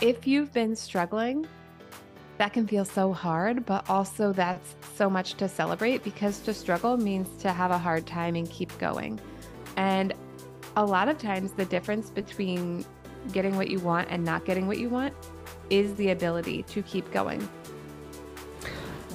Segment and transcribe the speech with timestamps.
[0.00, 1.46] if you've been struggling,
[2.38, 6.96] that can feel so hard, but also that's so much to celebrate because to struggle
[6.96, 9.18] means to have a hard time and keep going.
[9.76, 10.14] And
[10.76, 12.84] a lot of times, the difference between
[13.32, 15.14] getting what you want and not getting what you want
[15.70, 17.46] is the ability to keep going.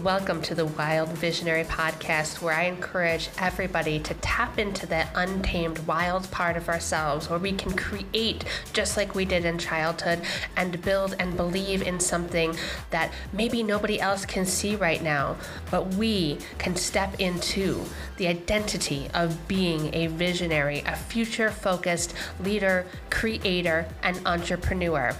[0.04, 5.80] Welcome to the Wild Visionary Podcast, where I encourage everybody to tap into that untamed,
[5.88, 10.20] wild part of ourselves where we can create just like we did in childhood
[10.58, 12.54] and build and believe in something
[12.90, 15.38] that maybe nobody else can see right now,
[15.72, 17.86] but we can step into
[18.18, 25.16] the identity of being a visionary, a future focused leader, creator, and entrepreneur.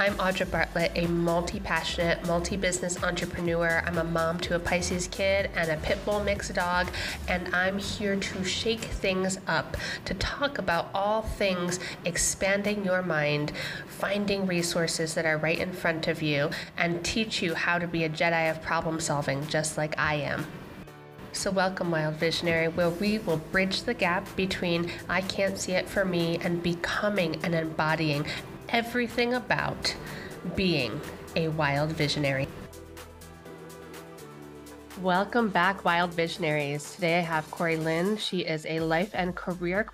[0.00, 3.82] I'm Audra Bartlett, a multi passionate, multi business entrepreneur.
[3.84, 6.86] I'm a mom to a Pisces kid and a pit bull mixed dog,
[7.26, 13.50] and I'm here to shake things up, to talk about all things expanding your mind,
[13.88, 18.04] finding resources that are right in front of you, and teach you how to be
[18.04, 20.46] a Jedi of problem solving, just like I am.
[21.32, 25.88] So, welcome, Wild Visionary, where we will bridge the gap between I can't see it
[25.88, 28.26] for me and becoming and embodying
[28.68, 29.94] everything about
[30.56, 31.00] being
[31.36, 32.48] a wild visionary.
[35.02, 36.94] Welcome back, Wild Visionaries.
[36.94, 38.16] Today I have Kori Linn.
[38.16, 39.88] She is a life and career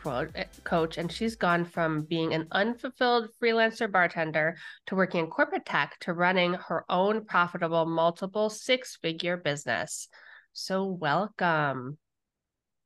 [0.64, 5.98] coach, and she's gone from being an unfulfilled freelancer bartender to working in corporate tech
[6.00, 10.08] to running her own profitable multiple six figure business.
[10.54, 11.98] So, welcome.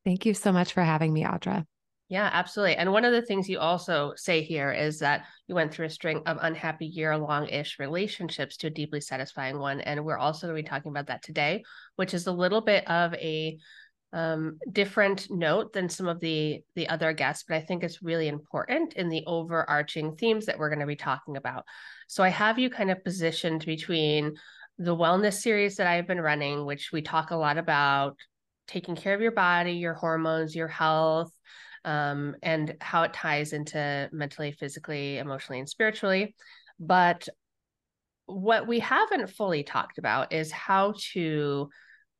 [0.04, 1.66] Thank you so much for having me, Audra.
[2.08, 2.76] Yeah, absolutely.
[2.76, 5.90] And one of the things you also say here is that you went through a
[5.90, 9.82] string of unhappy year long ish relationships to a deeply satisfying one.
[9.82, 11.64] And we're also going to be talking about that today,
[11.96, 13.58] which is a little bit of a
[14.14, 18.28] um, different note than some of the the other guests, but I think it's really
[18.28, 21.64] important in the overarching themes that we're going to be talking about.
[22.06, 24.36] So I have you kind of positioned between
[24.78, 28.16] the wellness series that I've been running, which we talk a lot about
[28.66, 31.32] taking care of your body, your hormones, your health,
[31.88, 36.34] um, and how it ties into mentally, physically, emotionally, and spiritually.
[36.78, 37.26] But
[38.26, 41.70] what we haven't fully talked about is how to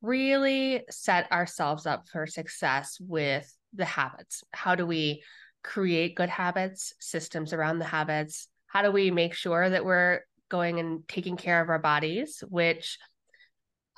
[0.00, 4.42] really set ourselves up for success with the habits.
[4.52, 5.22] How do we
[5.62, 8.48] create good habits, systems around the habits?
[8.68, 12.98] How do we make sure that we're going and taking care of our bodies, which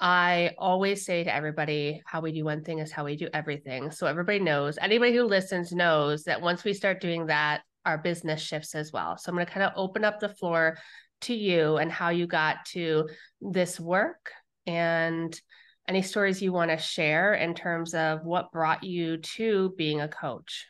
[0.01, 3.91] I always say to everybody, how we do one thing is how we do everything.
[3.91, 8.41] So everybody knows, anybody who listens knows that once we start doing that, our business
[8.41, 9.19] shifts as well.
[9.19, 10.79] So I'm going to kind of open up the floor
[11.23, 13.09] to you and how you got to
[13.43, 14.33] this work
[14.67, 15.39] and
[15.87, 20.09] any stories you want to share in terms of what brought you to being a
[20.09, 20.67] coach.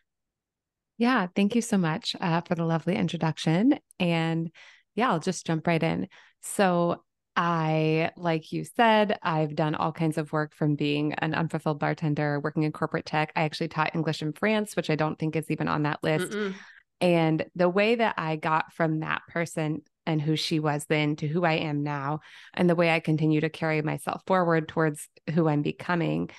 [0.98, 3.78] Yeah, thank you so much uh, for the lovely introduction.
[3.98, 4.50] And
[4.94, 6.08] yeah, I'll just jump right in.
[6.42, 7.02] So
[7.36, 12.40] I, like you said, I've done all kinds of work from being an unfulfilled bartender,
[12.40, 13.32] working in corporate tech.
[13.36, 16.32] I actually taught English in France, which I don't think is even on that list.
[16.32, 16.54] Mm-mm.
[17.00, 21.28] And the way that I got from that person and who she was then to
[21.28, 22.20] who I am now,
[22.52, 26.30] and the way I continue to carry myself forward towards who I'm becoming,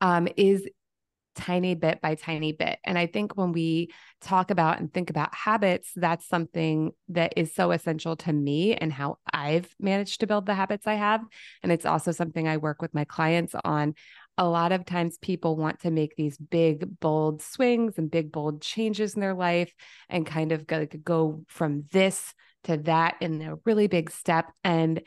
[0.00, 0.66] um, is
[1.38, 2.78] tiny bit by tiny bit.
[2.84, 3.90] And I think when we
[4.20, 8.92] talk about and think about habits, that's something that is so essential to me and
[8.92, 11.22] how I've managed to build the habits I have.
[11.62, 13.94] And it's also something I work with my clients on.
[14.36, 18.60] A lot of times people want to make these big, bold swings and big, bold
[18.60, 19.72] changes in their life
[20.08, 22.34] and kind of go, go from this
[22.64, 24.46] to that in a really big step.
[24.64, 25.00] And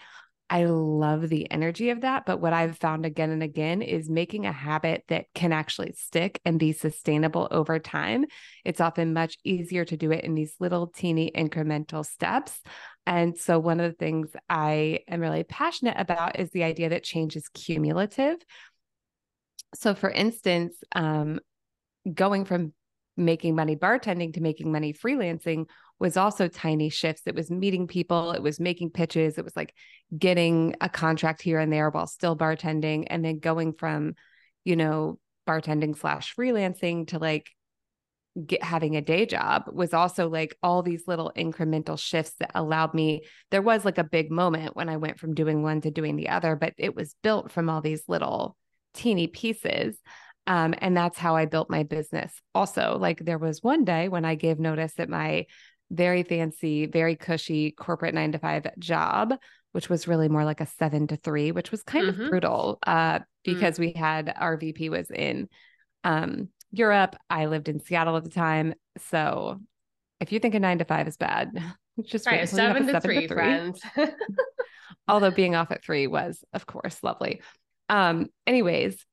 [0.52, 2.26] I love the energy of that.
[2.26, 6.42] But what I've found again and again is making a habit that can actually stick
[6.44, 8.26] and be sustainable over time.
[8.66, 12.60] It's often much easier to do it in these little teeny incremental steps.
[13.06, 17.06] And so, one of the things I am really passionate about is the idea that
[17.06, 18.36] change is cumulative.
[19.74, 21.40] So, for instance, um,
[22.14, 22.74] going from
[23.16, 25.68] making money bartending to making money freelancing
[26.02, 27.22] was also tiny shifts.
[27.28, 29.74] It was meeting people, it was making pitches, it was like
[30.18, 34.16] getting a contract here and there while still bartending, and then going from,
[34.66, 37.52] you know, bartending slash freelancing to like
[38.46, 42.94] get having a day job was also like all these little incremental shifts that allowed
[42.94, 46.16] me there was like a big moment when i went from doing one to doing
[46.16, 48.56] the other but it was built from all these little
[48.94, 49.98] teeny pieces
[50.48, 54.24] um, and that's how i built my business also like there was one day when
[54.24, 55.46] i gave notice at my
[55.92, 59.34] very fancy, very cushy corporate nine to five job,
[59.74, 62.22] which was really more like a seven to three, which was kind mm-hmm.
[62.22, 63.26] of brutal uh, mm.
[63.44, 63.80] because mm.
[63.80, 65.50] we had our VP was in
[66.04, 67.16] um, Europe.
[67.30, 68.74] I lived in Seattle at the time.
[69.10, 69.60] So
[70.20, 71.62] if you think a nine to five is bad,
[72.04, 73.82] Just right, seven, to, seven three, to three, friends.
[75.08, 77.42] Although being off at three was, of course, lovely.
[77.90, 79.06] Um, anyways,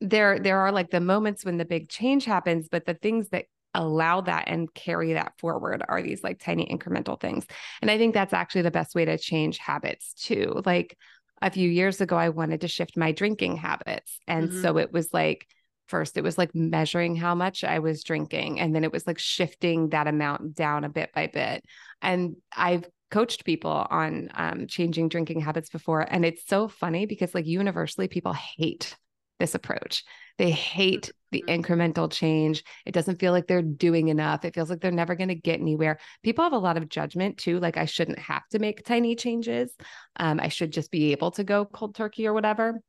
[0.00, 3.46] there there are like the moments when the big change happens, but the things that
[3.74, 7.46] allow that and carry that forward are these like tiny incremental things.
[7.80, 10.62] And I think that's actually the best way to change habits too.
[10.64, 10.96] Like
[11.40, 14.18] a few years ago, I wanted to shift my drinking habits.
[14.26, 14.62] And mm-hmm.
[14.62, 15.46] so it was like,
[15.88, 18.60] first, it was like measuring how much I was drinking.
[18.60, 21.64] And then it was like shifting that amount down a bit by bit.
[22.00, 26.00] And I've coached people on um, changing drinking habits before.
[26.00, 28.96] And it's so funny because, like, universally, people hate
[29.42, 30.04] this approach.
[30.38, 31.60] They hate the mm-hmm.
[31.60, 32.62] incremental change.
[32.86, 34.44] It doesn't feel like they're doing enough.
[34.44, 35.98] It feels like they're never going to get anywhere.
[36.22, 37.58] People have a lot of judgment too.
[37.58, 39.74] Like, I shouldn't have to make tiny changes.
[40.16, 42.80] Um, I should just be able to go cold turkey or whatever.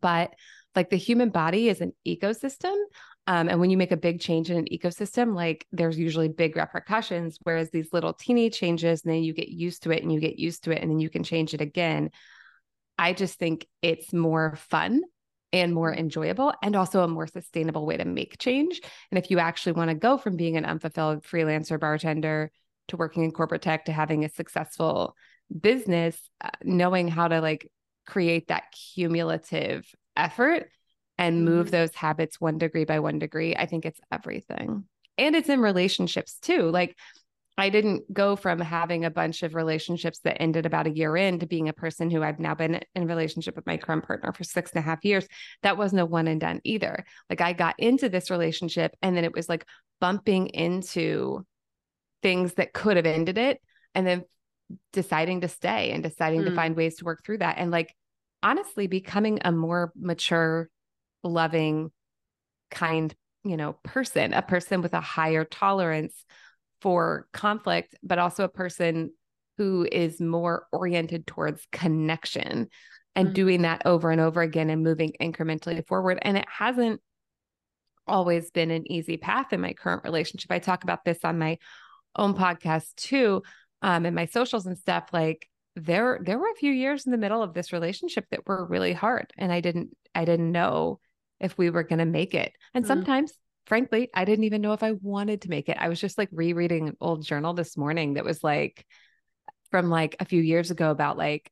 [0.00, 0.34] But
[0.74, 2.74] like the human body is an ecosystem.
[3.28, 6.56] Um, and when you make a big change in an ecosystem, like there's usually big
[6.56, 7.38] repercussions.
[7.42, 10.38] Whereas these little teeny changes, and then you get used to it and you get
[10.38, 12.10] used to it, and then you can change it again.
[12.98, 15.02] I just think it's more fun
[15.54, 18.80] and more enjoyable and also a more sustainable way to make change.
[19.12, 22.50] And if you actually want to go from being an unfulfilled freelancer bartender
[22.88, 25.14] to working in corporate tech to having a successful
[25.60, 27.70] business, uh, knowing how to like
[28.04, 28.64] create that
[28.94, 29.86] cumulative
[30.16, 30.68] effort
[31.18, 31.76] and move mm-hmm.
[31.76, 34.84] those habits one degree by one degree, I think it's everything.
[35.16, 36.62] And it's in relationships too.
[36.62, 36.98] Like
[37.56, 41.38] I didn't go from having a bunch of relationships that ended about a year in
[41.38, 44.42] to being a person who I've now been in relationship with my current partner for
[44.42, 45.26] six and a half years.
[45.62, 47.04] That wasn't a one and done either.
[47.30, 49.64] Like I got into this relationship and then it was like
[50.00, 51.46] bumping into
[52.22, 53.60] things that could have ended it
[53.94, 54.24] and then
[54.92, 56.46] deciding to stay and deciding mm.
[56.46, 57.58] to find ways to work through that.
[57.58, 57.94] And like
[58.42, 60.68] honestly, becoming a more mature,
[61.22, 61.92] loving,
[62.70, 63.14] kind,
[63.44, 66.24] you know, person, a person with a higher tolerance
[66.84, 69.10] for conflict, but also a person
[69.56, 72.68] who is more oriented towards connection
[73.16, 73.34] and mm-hmm.
[73.34, 76.18] doing that over and over again and moving incrementally forward.
[76.20, 77.00] And it hasn't
[78.06, 80.52] always been an easy path in my current relationship.
[80.52, 81.56] I talk about this on my
[82.16, 83.42] own podcast too,
[83.80, 85.04] um, and my socials and stuff.
[85.10, 88.66] Like there, there were a few years in the middle of this relationship that were
[88.66, 91.00] really hard, and I didn't, I didn't know
[91.40, 92.52] if we were going to make it.
[92.74, 92.92] And mm-hmm.
[92.92, 93.32] sometimes
[93.66, 95.76] frankly, I didn't even know if I wanted to make it.
[95.78, 98.84] I was just like rereading an old journal this morning that was like
[99.70, 101.50] from like a few years ago about like,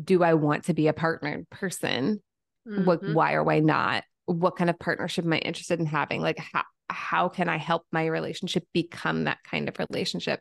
[0.00, 2.22] do I want to be a partner person?
[2.66, 2.84] Mm-hmm.
[2.84, 4.04] What, why or why not?
[4.26, 6.22] What kind of partnership am I interested in having?
[6.22, 10.40] Like, how, how can I help my relationship become that kind of relationship?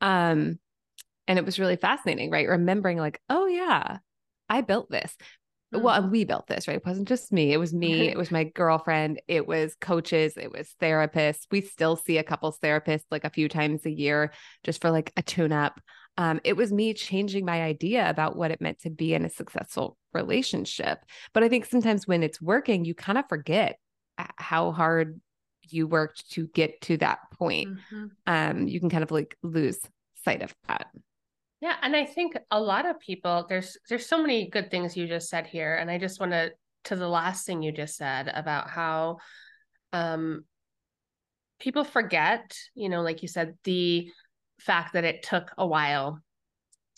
[0.00, 0.58] Um,
[1.26, 2.48] and it was really fascinating, right?
[2.48, 3.98] Remembering, like, oh, yeah,
[4.48, 5.16] I built this.
[5.72, 6.76] Well, we built this, right?
[6.76, 7.52] It wasn't just me.
[7.52, 8.08] It was me.
[8.08, 9.20] it was my girlfriend.
[9.28, 10.36] It was coaches.
[10.36, 11.46] It was therapists.
[11.50, 14.32] We still see a couples therapist like a few times a year
[14.64, 15.80] just for like a tune up.
[16.18, 19.30] Um, it was me changing my idea about what it meant to be in a
[19.30, 20.98] successful relationship.
[21.34, 23.78] But I think sometimes when it's working, you kind of forget
[24.16, 25.20] how hard
[25.68, 27.68] you worked to get to that point.
[27.68, 28.06] Mm-hmm.
[28.26, 29.78] Um, you can kind of like lose
[30.24, 30.86] sight of that.
[31.60, 35.06] Yeah, and I think a lot of people there's there's so many good things you
[35.06, 36.52] just said here and I just want to
[36.84, 39.18] to the last thing you just said about how
[39.92, 40.44] um
[41.58, 44.10] people forget, you know, like you said the
[44.60, 46.20] fact that it took a while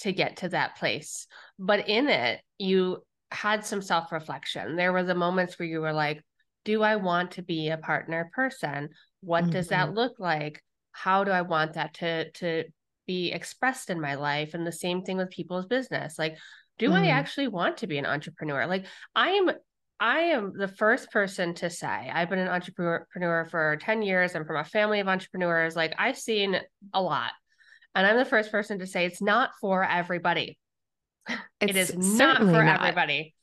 [0.00, 1.26] to get to that place.
[1.58, 4.76] But in it, you had some self-reflection.
[4.76, 6.22] There were the moments where you were like,
[6.64, 8.90] do I want to be a partner person?
[9.20, 9.52] What mm-hmm.
[9.52, 9.96] does that mm-hmm.
[9.96, 10.62] look like?
[10.92, 12.64] How do I want that to to
[13.08, 16.16] be expressed in my life and the same thing with people's business.
[16.16, 16.36] Like
[16.78, 16.94] do mm.
[16.94, 18.66] i actually want to be an entrepreneur?
[18.66, 18.86] Like
[19.16, 19.50] i am
[19.98, 24.36] i am the first person to say i've been an entrepreneur for 10 years.
[24.36, 25.74] I'm from a family of entrepreneurs.
[25.74, 26.56] Like i've seen
[26.94, 27.32] a lot.
[27.96, 30.58] And i'm the first person to say it's not for everybody.
[31.60, 32.80] It's it is not for not.
[32.80, 33.34] everybody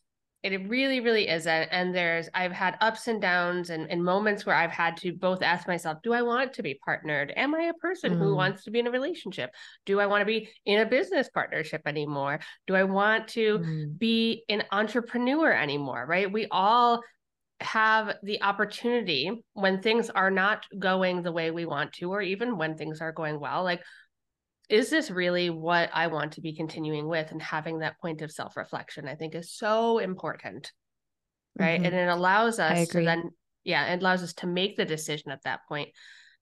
[0.54, 1.68] it really, really isn't.
[1.72, 5.42] And there's, I've had ups and downs and, and moments where I've had to both
[5.42, 7.34] ask myself, do I want to be partnered?
[7.36, 8.18] Am I a person mm.
[8.20, 9.52] who wants to be in a relationship?
[9.86, 12.40] Do I want to be in a business partnership anymore?
[12.68, 13.98] Do I want to mm.
[13.98, 16.06] be an entrepreneur anymore?
[16.08, 16.32] Right.
[16.32, 17.02] We all
[17.62, 22.58] have the opportunity when things are not going the way we want to, or even
[22.58, 23.82] when things are going well, like
[24.70, 27.32] is this really what I want to be continuing with?
[27.32, 30.72] And having that point of self reflection, I think, is so important.
[31.58, 31.76] Right.
[31.80, 31.86] Mm-hmm.
[31.86, 33.32] And it allows us to then,
[33.64, 35.90] yeah, it allows us to make the decision at that point.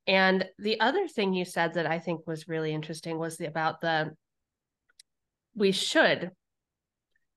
[0.08, 3.80] And the other thing you said that I think was really interesting was the, about
[3.82, 4.12] the
[5.56, 6.32] we should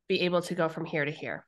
[0.08, 1.46] be able to go from here to here.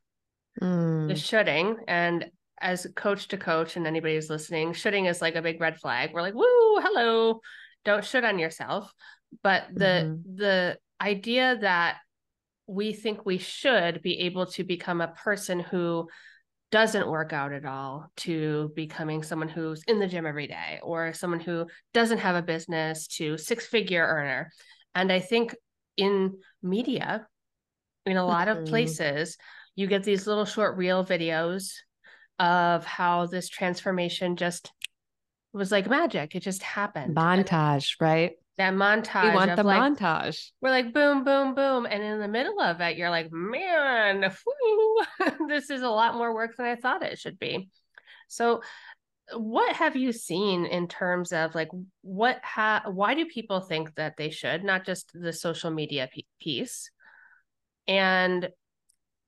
[0.61, 1.09] Mm.
[1.09, 2.27] The shoulding and
[2.61, 6.11] as coach to coach and anybody who's listening, shoulding is like a big red flag.
[6.13, 7.41] We're like, woo, hello,
[7.89, 8.93] don't shit on yourself
[9.43, 10.37] but the mm-hmm.
[10.37, 11.97] the idea that
[12.67, 16.07] we think we should be able to become a person who
[16.71, 21.15] doesn't work out at all to becoming someone who's in the gym every day or
[21.15, 24.51] someone who doesn't have a business to six figure earner
[24.95, 25.55] and i think
[25.97, 27.27] in media
[28.05, 28.65] in a lot mm-hmm.
[28.65, 29.39] of places
[29.77, 31.73] you get these little short reel videos
[32.39, 34.71] of how this transformation just
[35.53, 36.35] was like magic.
[36.35, 37.17] It just happened.
[37.17, 38.33] Montage and right?
[38.59, 40.51] That montage we want the like, montage.
[40.61, 41.87] we're like boom boom boom.
[41.87, 46.35] And in the middle of it you're like man whoo, this is a lot more
[46.35, 47.71] work than i thought it should be.
[48.27, 48.63] So
[49.33, 51.69] what have you seen in terms of like
[52.03, 56.09] what ha- why do people think that they should not just the social media
[56.41, 56.91] piece?
[57.87, 58.49] And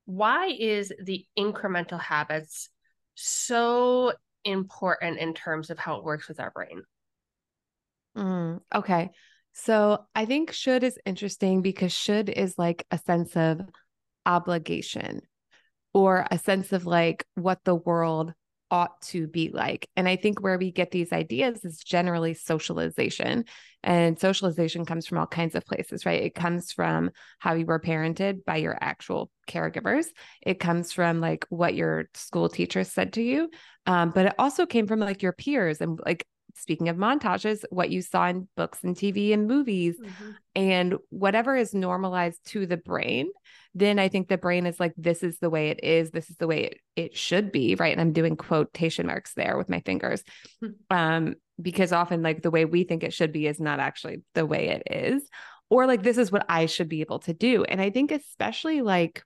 [0.06, 2.68] why is the incremental habits
[3.14, 4.12] so
[4.44, 6.82] important in terms of how it works with our brain.
[8.16, 9.10] Mm, okay.
[9.52, 13.60] So i think should is interesting because should is like a sense of
[14.24, 15.22] obligation
[15.92, 18.32] or a sense of like what the world
[18.70, 19.88] ought to be like.
[19.96, 23.44] And I think where we get these ideas is generally socialization.
[23.82, 26.22] And socialization comes from all kinds of places, right?
[26.22, 30.06] It comes from how you were parented by your actual caregivers,
[30.42, 33.50] it comes from like what your school teachers said to you.
[33.86, 36.24] Um, but it also came from like your peers and like
[36.60, 40.30] speaking of montages, what you saw in books and TV and movies, mm-hmm.
[40.54, 43.30] and whatever is normalized to the brain,
[43.74, 46.10] then I think the brain is like, this is the way it is.
[46.10, 47.74] This is the way it, it should be.
[47.74, 47.92] Right.
[47.92, 50.22] And I'm doing quotation marks there with my fingers.
[50.62, 50.96] Mm-hmm.
[50.96, 54.46] Um, because often like the way we think it should be is not actually the
[54.46, 55.28] way it is.
[55.68, 57.64] Or like, this is what I should be able to do.
[57.64, 59.22] And I think, especially like,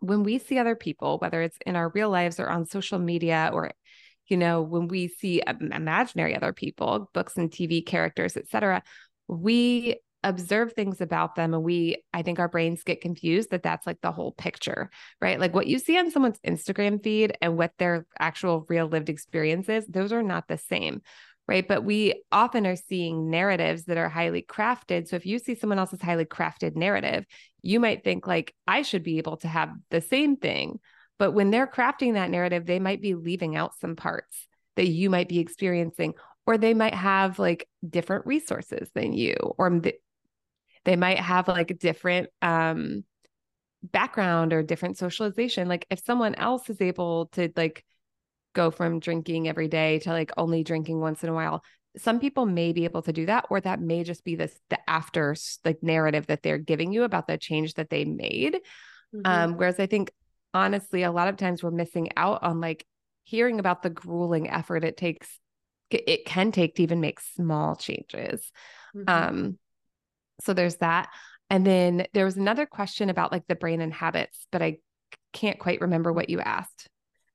[0.00, 3.50] when we see other people, whether it's in our real lives or on social media
[3.52, 3.72] or
[4.32, 8.82] you know when we see imaginary other people books and tv characters etc
[9.28, 13.86] we observe things about them and we i think our brains get confused that that's
[13.86, 15.38] like the whole picture right?
[15.38, 19.68] Like what you see on someone's instagram feed and what their actual real lived experience
[19.68, 21.02] is those are not the same
[21.48, 21.66] right?
[21.66, 25.08] But we often are seeing narratives that are highly crafted.
[25.08, 27.26] So if you see someone else's highly crafted narrative
[27.62, 30.80] you might think like i should be able to have the same thing
[31.22, 35.08] but when they're crafting that narrative, they might be leaving out some parts that you
[35.08, 36.14] might be experiencing,
[36.48, 39.80] or they might have like different resources than you, or
[40.84, 43.04] they might have like a different um,
[43.84, 45.68] background or different socialization.
[45.68, 47.84] Like if someone else is able to like
[48.52, 51.62] go from drinking every day to like only drinking once in a while,
[51.98, 54.90] some people may be able to do that, or that may just be this the
[54.90, 58.58] after like narrative that they're giving you about the change that they made.
[59.14, 59.20] Mm-hmm.
[59.24, 60.10] Um, whereas I think
[60.54, 62.84] honestly, a lot of times we're missing out on like
[63.24, 65.38] hearing about the grueling effort it takes,
[65.90, 68.50] it can take to even make small changes.
[68.94, 69.08] Mm-hmm.
[69.08, 69.58] Um,
[70.40, 71.08] so there's that.
[71.50, 74.78] And then there was another question about like the brain and habits, but I
[75.32, 76.88] can't quite remember what you asked.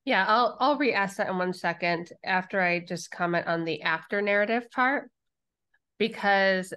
[0.04, 4.22] Yeah, I'll I'll re-ask that in one second after I just comment on the after
[4.22, 5.10] narrative part
[5.98, 6.72] because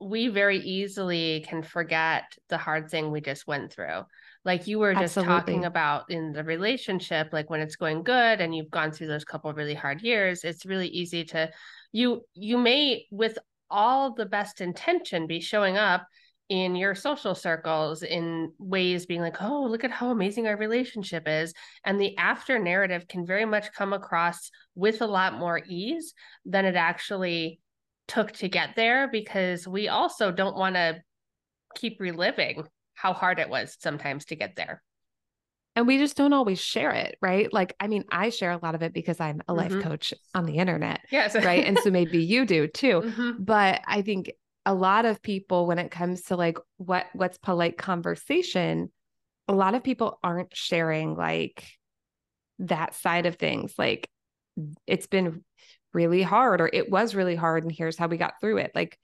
[0.00, 4.04] we very easily can forget the hard thing we just went through
[4.48, 5.34] like you were just Absolutely.
[5.34, 9.24] talking about in the relationship like when it's going good and you've gone through those
[9.24, 11.50] couple really hard years it's really easy to
[11.92, 13.38] you you may with
[13.70, 16.06] all the best intention be showing up
[16.48, 21.24] in your social circles in ways being like oh look at how amazing our relationship
[21.26, 21.52] is
[21.84, 26.14] and the after narrative can very much come across with a lot more ease
[26.46, 27.60] than it actually
[28.06, 30.96] took to get there because we also don't want to
[31.74, 32.64] keep reliving
[32.98, 34.82] how hard it was sometimes to get there.
[35.76, 37.52] And we just don't always share it, right?
[37.52, 39.88] Like, I mean, I share a lot of it because I'm a life mm-hmm.
[39.88, 41.02] coach on the internet.
[41.12, 41.34] Yes.
[41.44, 41.64] right.
[41.64, 43.02] And so maybe you do too.
[43.02, 43.44] Mm-hmm.
[43.44, 44.32] But I think
[44.66, 48.90] a lot of people, when it comes to like what what's polite conversation,
[49.46, 51.64] a lot of people aren't sharing like
[52.58, 53.74] that side of things.
[53.78, 54.10] Like
[54.88, 55.44] it's been
[55.92, 58.72] really hard or it was really hard and here's how we got through it.
[58.74, 58.98] Like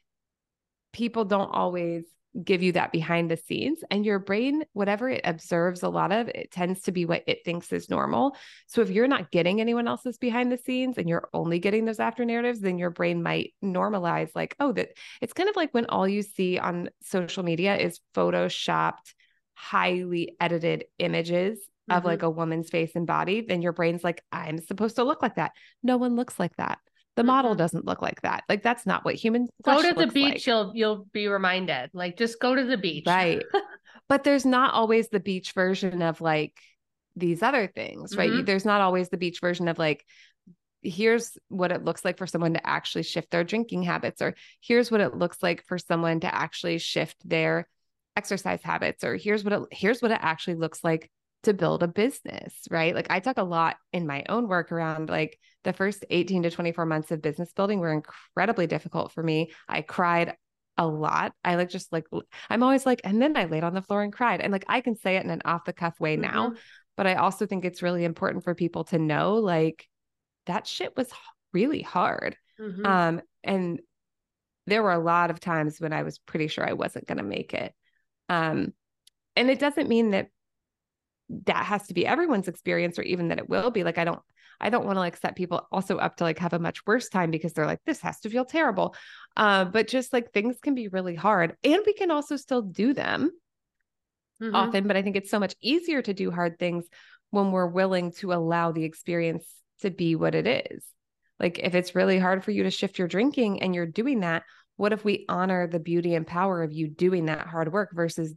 [0.93, 2.05] people don't always
[2.43, 6.29] give you that behind the scenes and your brain whatever it observes a lot of
[6.29, 8.37] it tends to be what it thinks is normal.
[8.67, 12.00] So if you're not getting anyone else's behind the scenes and you're only getting those
[12.00, 15.87] after narratives then your brain might normalize like oh that it's kind of like when
[15.87, 19.14] all you see on social media is photoshopped
[19.55, 21.97] highly edited images mm-hmm.
[21.97, 25.23] of like a woman's face and body then your brain's like i'm supposed to look
[25.23, 25.53] like that.
[25.83, 26.79] No one looks like that
[27.16, 27.28] the mm-hmm.
[27.28, 28.44] model doesn't look like that.
[28.49, 30.33] Like that's not what human go to the beach.
[30.33, 30.47] Like.
[30.47, 31.90] You'll you'll be reminded.
[31.92, 33.04] Like just go to the beach.
[33.06, 33.42] Right.
[34.09, 36.59] but there's not always the beach version of like
[37.16, 38.30] these other things, right?
[38.30, 38.44] Mm-hmm.
[38.44, 40.04] There's not always the beach version of like
[40.83, 44.90] here's what it looks like for someone to actually shift their drinking habits, or here's
[44.90, 47.68] what it looks like for someone to actually shift their
[48.16, 51.11] exercise habits, or here's what it here's what it actually looks like
[51.44, 52.94] to build a business, right?
[52.94, 56.50] Like I talk a lot in my own work around like the first 18 to
[56.50, 59.50] 24 months of business building were incredibly difficult for me.
[59.68, 60.37] I cried
[60.76, 61.33] a lot.
[61.44, 62.06] I like just like
[62.50, 64.40] I'm always like, and then I laid on the floor and cried.
[64.40, 66.23] And like I can say it in an off the cuff way mm-hmm.
[66.23, 66.52] now,
[66.97, 69.88] but I also think it's really important for people to know like
[70.47, 71.11] that shit was
[71.52, 72.37] really hard.
[72.61, 72.87] Mm-hmm.
[72.87, 73.80] Um, and
[74.66, 77.25] there were a lot of times when I was pretty sure I wasn't going to
[77.25, 77.75] make it.
[78.28, 78.73] Um,
[79.37, 80.28] and it doesn't mean that
[81.28, 84.21] that has to be everyone's experience or even that it will be like i don't
[84.61, 87.09] i don't want to like set people also up to like have a much worse
[87.09, 88.95] time because they're like this has to feel terrible
[89.37, 92.93] uh, but just like things can be really hard and we can also still do
[92.93, 93.31] them
[94.43, 94.54] mm-hmm.
[94.54, 96.85] often but i think it's so much easier to do hard things
[97.31, 99.47] when we're willing to allow the experience
[99.81, 100.85] to be what it is
[101.40, 104.43] like if it's really hard for you to shift your drinking and you're doing that
[104.76, 108.35] what if we honor the beauty and power of you doing that hard work versus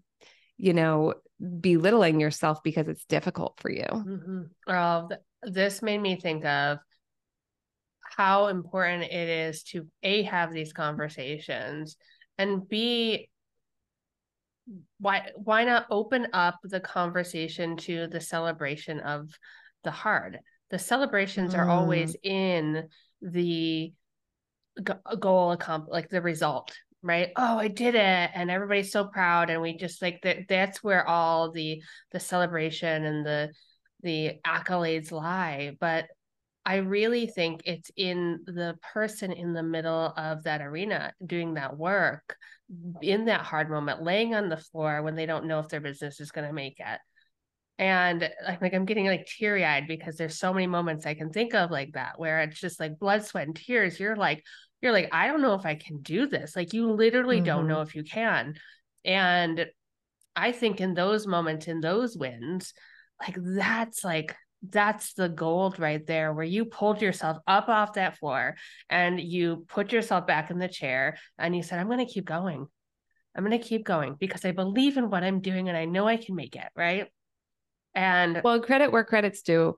[0.58, 1.14] you know
[1.60, 3.86] belittling yourself because it's difficult for you.
[3.86, 4.42] Mm-hmm.
[4.68, 5.10] Oh,
[5.44, 6.80] this made me think of
[8.02, 11.98] how important it is to a have these conversations
[12.38, 13.30] and b
[15.00, 19.30] why why not open up the conversation to the celebration of
[19.84, 20.40] the hard
[20.72, 21.60] the celebrations mm.
[21.60, 22.20] are always mm.
[22.24, 22.90] in
[23.22, 23.94] the
[25.20, 25.58] goal
[25.90, 27.30] like the result right?
[27.36, 31.08] Oh i did it and everybody's so proud and we just like that that's where
[31.08, 33.52] all the the celebration and the
[34.04, 36.06] the accolades lie but
[36.66, 41.78] i really think it's in the person in the middle of that arena doing that
[41.78, 42.38] work
[43.02, 46.20] in that hard moment laying on the floor when they don't know if their business
[46.20, 47.00] is going to make it.
[47.80, 51.54] And like, like i'm getting like teary-eyed because there's so many moments i can think
[51.54, 54.00] of like that where it's just like blood sweat and tears.
[54.00, 54.44] You're like
[54.82, 56.56] you're like, I don't know if I can do this.
[56.56, 57.46] Like you literally mm-hmm.
[57.46, 58.56] don't know if you can.
[59.04, 59.66] And
[60.36, 62.74] I think in those moments, in those wins,
[63.20, 68.18] like that's like that's the gold right there where you pulled yourself up off that
[68.18, 68.56] floor
[68.90, 72.26] and you put yourself back in the chair and you said, I'm going to keep
[72.26, 72.68] going.
[73.36, 76.08] I'm going to keep going because I believe in what I'm doing and I know
[76.08, 76.70] I can make it.
[76.76, 77.08] Right.
[77.94, 79.76] And well, credit where credit's due.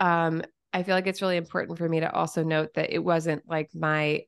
[0.00, 3.42] Um, I feel like it's really important for me to also note that it wasn't
[3.48, 4.22] like my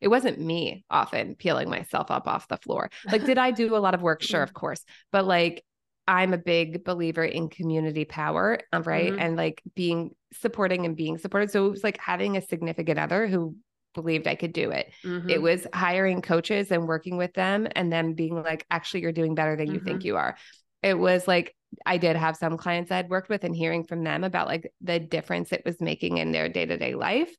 [0.00, 2.90] it wasn't me often peeling myself up off the floor.
[3.10, 4.22] Like, did I do a lot of work?
[4.22, 4.84] Sure, of course.
[5.12, 5.64] But like,
[6.06, 9.10] I'm a big believer in community power, um, right?
[9.10, 9.20] Mm-hmm.
[9.20, 11.50] And like being supporting and being supported.
[11.50, 13.56] So it was like having a significant other who
[13.94, 14.92] believed I could do it.
[15.04, 15.30] Mm-hmm.
[15.30, 19.34] It was hiring coaches and working with them and then being like, actually, you're doing
[19.34, 19.86] better than you mm-hmm.
[19.86, 20.36] think you are.
[20.82, 21.54] It was like,
[21.86, 25.00] I did have some clients I'd worked with and hearing from them about like the
[25.00, 27.34] difference it was making in their day to day life.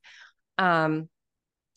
[0.58, 1.08] Um,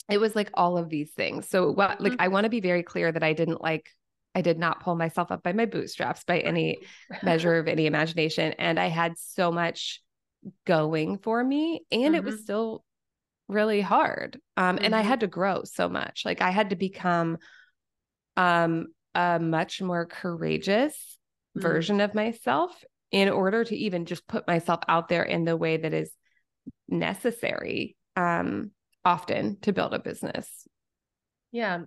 [0.10, 1.48] it was like all of these things.
[1.48, 2.22] So what like mm-hmm.
[2.22, 3.90] I want to be very clear that I didn't like
[4.36, 6.80] I did not pull myself up by my bootstraps by any
[7.24, 10.02] measure of any imagination and I had so much
[10.66, 12.16] going for me and mm-hmm.
[12.16, 12.44] it was mm-hmm.
[12.44, 12.86] still
[13.48, 14.40] really hard.
[14.58, 14.86] Um mm-hmm.
[14.86, 15.10] and I mm-hmm.
[15.10, 16.24] had to grow so much.
[16.26, 17.38] Like I had to become
[18.36, 20.94] um a much more courageous
[21.58, 21.62] mm-hmm.
[21.62, 25.78] version of myself in order to even just put myself out there in the way
[25.78, 26.12] that is
[26.88, 28.72] necessary um
[29.10, 30.68] often to build a business.
[31.52, 31.80] Yeah.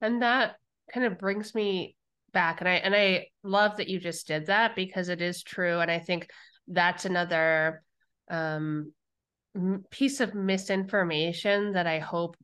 [0.00, 0.56] And that
[0.94, 1.94] kind of brings me
[2.32, 5.80] back and I and I love that you just did that because it is true
[5.80, 6.28] and I think
[6.68, 7.82] that's another
[8.30, 8.92] um
[9.90, 12.36] piece of misinformation that I hope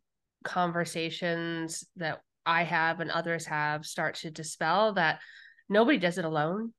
[0.44, 5.20] conversations that I have and others have start to dispel that
[5.68, 6.72] nobody does it alone.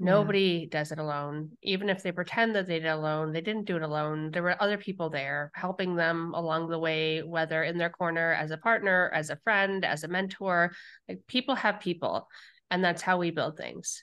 [0.00, 0.78] Nobody yeah.
[0.78, 1.52] does it alone.
[1.62, 4.30] Even if they pretend that they did it alone, they didn't do it alone.
[4.32, 8.50] There were other people there helping them along the way, whether in their corner as
[8.50, 10.72] a partner, as a friend, as a mentor.
[11.08, 12.28] Like people have people,
[12.70, 14.02] and that's how we build things.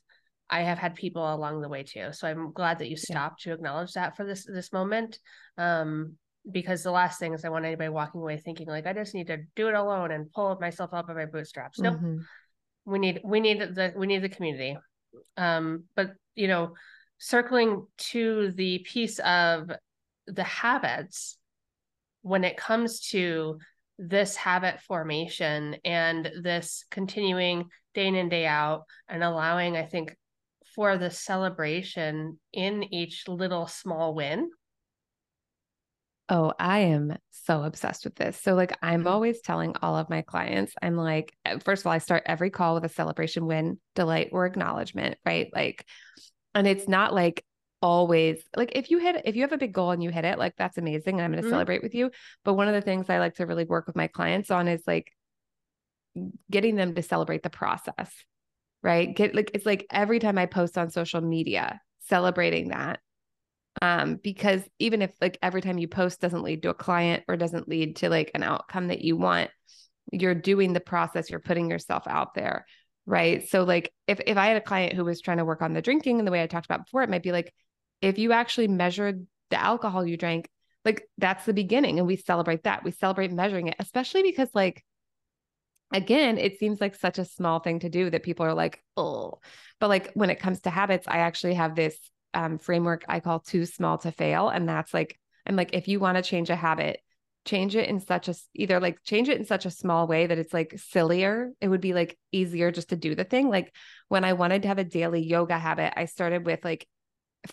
[0.49, 2.09] I have had people along the way too.
[2.13, 3.51] So I'm glad that you stopped yeah.
[3.51, 5.19] to acknowledge that for this this moment.
[5.57, 6.15] Um,
[6.49, 9.27] because the last thing is I want anybody walking away thinking like I just need
[9.27, 11.79] to do it alone and pull myself up by my bootstraps.
[11.79, 11.95] Nope.
[11.95, 12.17] Mm-hmm.
[12.85, 14.77] We need we need the we need the community
[15.37, 16.73] um, but you know,
[17.17, 19.71] circling to the piece of
[20.27, 21.37] the habits
[22.21, 23.59] when it comes to
[23.97, 30.15] this habit formation and this continuing day in and day out and allowing, I think,
[30.75, 34.49] for the celebration in each little small win
[36.31, 38.39] Oh, I am so obsessed with this.
[38.41, 39.07] So, like, I'm mm-hmm.
[39.09, 42.49] always telling all of my clients, I'm like, eh, first of all, I start every
[42.49, 45.49] call with a celebration win, delight, or acknowledgement, right?
[45.53, 45.85] Like,
[46.55, 47.43] and it's not like
[47.81, 50.39] always like if you hit if you have a big goal and you hit it,
[50.39, 51.15] like that's amazing.
[51.15, 51.51] And I'm going to Mhm.
[51.51, 52.11] celebrate with you.
[52.45, 54.81] But one of the things I like to really work with my clients on is
[54.87, 55.11] like
[56.49, 58.09] getting them to celebrate the process.
[58.81, 59.13] Right.
[59.13, 63.01] Get like it's like every time I post on social media, celebrating that.
[63.81, 67.37] Um, because even if like every time you post doesn't lead to a client or
[67.37, 69.49] doesn't lead to like an outcome that you want,
[70.11, 72.65] you're doing the process, you're putting yourself out there.
[73.05, 73.47] Right.
[73.47, 75.81] So like if if I had a client who was trying to work on the
[75.81, 77.53] drinking and the way I talked about before, it might be like
[78.01, 80.49] if you actually measured the alcohol you drank,
[80.85, 82.83] like that's the beginning and we celebrate that.
[82.83, 84.83] We celebrate measuring it, especially because like
[85.93, 89.39] again, it seems like such a small thing to do that people are like, oh,
[89.79, 91.97] but like when it comes to habits, I actually have this
[92.33, 94.49] um, framework I call too small to fail.
[94.49, 96.99] And that's like, I'm like, if you want to change a habit,
[97.43, 100.37] change it in such a either like change it in such a small way that
[100.37, 101.51] it's like sillier.
[101.59, 103.49] It would be like easier just to do the thing.
[103.49, 103.73] Like
[104.09, 106.87] when I wanted to have a daily yoga habit, I started with like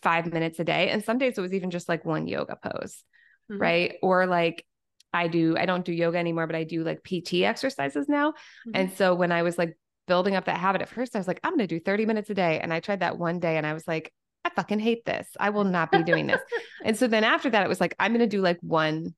[0.03, 0.91] five minutes a day.
[0.91, 3.03] And some days it was even just like one yoga pose,
[3.51, 3.61] Mhm.
[3.61, 3.95] right?
[4.03, 4.64] Or like
[5.12, 8.35] I do, I don't do yoga anymore, but I do like PT exercises now.
[8.67, 8.73] Mhm.
[8.75, 11.41] And so when I was like building up that habit at first, I was like,
[11.43, 12.61] I'm going to do 30 minutes a day.
[12.61, 14.12] And I tried that one day and I was like,
[14.44, 15.29] I fucking hate this.
[15.38, 16.40] I will not be doing this.
[16.85, 19.14] and so then after that, it was like, I'm going to do like one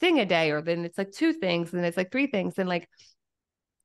[0.00, 2.54] thing a day, or then it's like two things, and then it's like three things.
[2.58, 2.88] And like,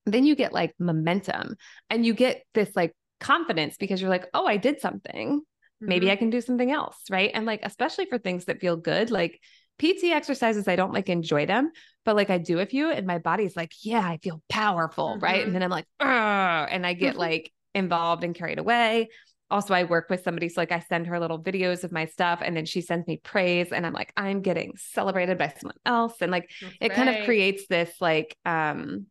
[0.06, 1.56] then you get like momentum
[1.90, 5.42] and you get this like confidence because you're like, oh, I did something.
[5.82, 6.12] Maybe Mhm.
[6.12, 6.98] I can do something else.
[7.10, 7.32] Right.
[7.34, 9.40] And like, especially for things that feel good, like
[9.78, 11.72] PT exercises, I don't like enjoy them,
[12.06, 15.18] but like I do a few and my body's like, yeah, I feel powerful.
[15.20, 15.42] Right.
[15.42, 15.46] Mhm.
[15.48, 17.20] And then I'm like, and I get Mhm.
[17.20, 19.10] like involved and carried away.
[19.52, 20.50] Also, I work with somebody.
[20.50, 23.18] So like I send her little videos of my stuff and then she sends me
[23.18, 26.16] praise and I'm like, I'm getting celebrated by someone else.
[26.22, 29.08] And like That's it kind of creates this like um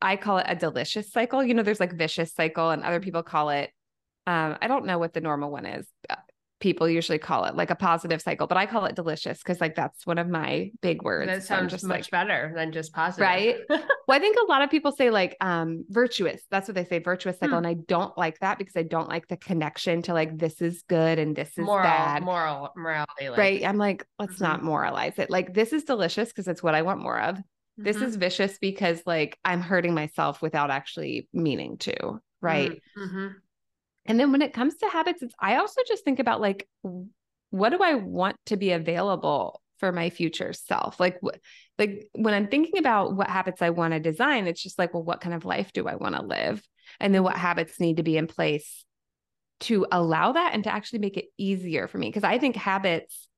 [0.00, 1.42] I call it a delicious cycle.
[1.42, 3.70] You know, there's like vicious cycle and other people call it
[4.26, 5.86] um I don't know what the normal one is.
[6.62, 9.74] People usually call it like a positive cycle, but I call it delicious because like
[9.74, 11.26] that's one of my big words.
[11.26, 13.20] That sounds just much like better than just positive.
[13.20, 13.56] Right?
[13.68, 16.40] well, I think a lot of people say like um virtuous.
[16.52, 17.58] That's what they say, virtuous cycle.
[17.58, 17.64] Hmm.
[17.64, 20.84] And I don't like that because I don't like the connection to like this is
[20.88, 22.22] good and this is moral, bad.
[22.22, 23.28] moral, morality.
[23.28, 23.64] Like, right.
[23.66, 24.42] I'm like, let's Mhm.
[24.42, 25.30] not moralize it.
[25.30, 27.38] Like this is delicious because it's what I want more of.
[27.76, 28.02] This Mhm.
[28.02, 32.20] is vicious because like I'm hurting myself without actually meaning to.
[32.40, 32.80] Right.
[32.96, 33.34] Mhm.
[34.06, 36.68] And then when it comes to habits, it's I also just think about like
[37.50, 40.98] what do I want to be available for my future self?
[40.98, 41.20] Like
[41.78, 45.02] like when I'm thinking about what habits I want to design, it's just like, well,
[45.02, 46.62] what kind of life do I want to live?
[47.00, 48.84] And then what habits need to be in place
[49.60, 53.28] to allow that and to actually make it easier for me because I think habits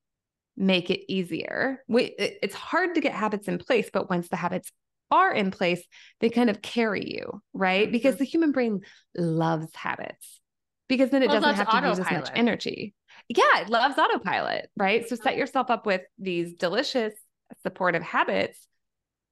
[0.57, 1.83] make it easier.
[1.89, 4.73] We, it- it's hard to get habits in place, but once the habits
[5.11, 5.85] are in place,
[6.21, 7.91] they kind of carry you, right?
[7.91, 8.19] Because Mhm.
[8.19, 8.81] the human brain
[9.15, 10.41] loves habits
[10.89, 12.95] because then it Well, doesn't have to use as much energy.
[13.29, 15.09] Yeah, it loves autopilot, right?
[15.09, 17.15] So set yourself up with these delicious
[17.63, 18.67] supportive habits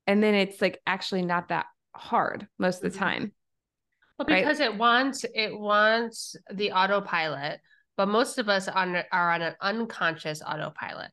[0.07, 3.01] and then it's like actually not that hard most of the Mhm.
[3.01, 3.33] time.
[4.19, 4.43] Well, Right.
[4.45, 7.61] because it wants it wants the autopilot,
[7.97, 11.11] but most of us on are on an unconscious autopilot.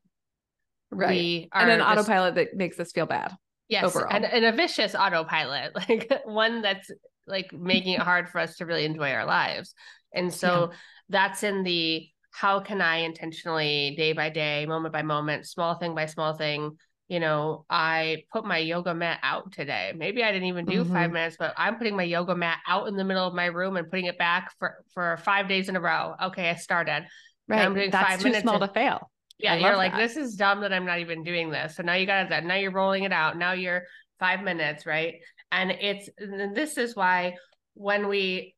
[0.92, 1.10] Right.
[1.10, 3.36] We are and an just- autopilot that makes us feel bad.
[3.68, 4.12] yes, overall.
[4.12, 6.90] and, and a vicious autopilot, like one that's
[7.28, 9.74] like making it hard for us to really enjoy our lives.
[10.14, 10.72] And so
[11.10, 15.96] that's in the how can I intentionally, day by day, moment by moment, small thing
[15.96, 16.78] by small thing.
[17.08, 19.94] You know, I put my yoga mat out today.
[19.96, 21.14] Maybe I didn't even do five Mhm.
[21.14, 23.90] minutes, but I'm putting my yoga mat out in the middle of my room and
[23.90, 26.14] putting it back for for five days in a row.
[26.22, 27.08] Okay, I started.
[27.48, 27.66] Right.
[27.66, 29.12] I'm doing That's five too minutes small and- to fail.
[29.40, 29.98] Yeah, I you're like, that.
[29.98, 31.78] this is dumb that I'm not even doing this.
[31.78, 32.44] So now you got that.
[32.44, 33.38] Now you're rolling it out.
[33.38, 33.84] Now you're
[34.20, 35.16] five minutes, right?
[35.52, 37.36] And it's this is why
[37.74, 38.54] when we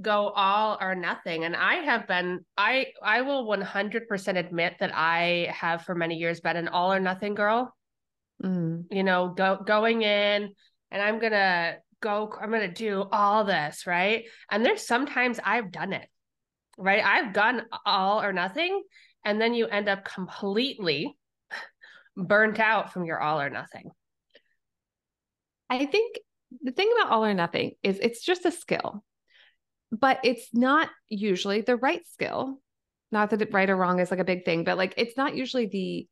[0.00, 5.52] go all or nothing, and I have been, I I will 100% admit that I
[5.54, 7.74] have for many years been an all or nothing girl.
[8.42, 8.84] Mm.
[8.90, 10.54] You know, go going in,
[10.90, 12.32] and I'm gonna go.
[12.40, 14.24] I'm gonna do all this, right?
[14.50, 16.08] And there's sometimes I've done it,
[16.78, 17.04] right?
[17.04, 18.82] I've done all or nothing,
[19.24, 21.16] and then you end up completely
[22.16, 23.90] burnt out from your all or nothing.
[25.68, 26.18] I think
[26.62, 29.04] the thing about all or nothing is it's just a skill,
[29.92, 32.60] but it's not usually the right skill.
[33.12, 35.34] Not that it right or wrong is like a big thing, but like it's not
[35.34, 36.08] usually the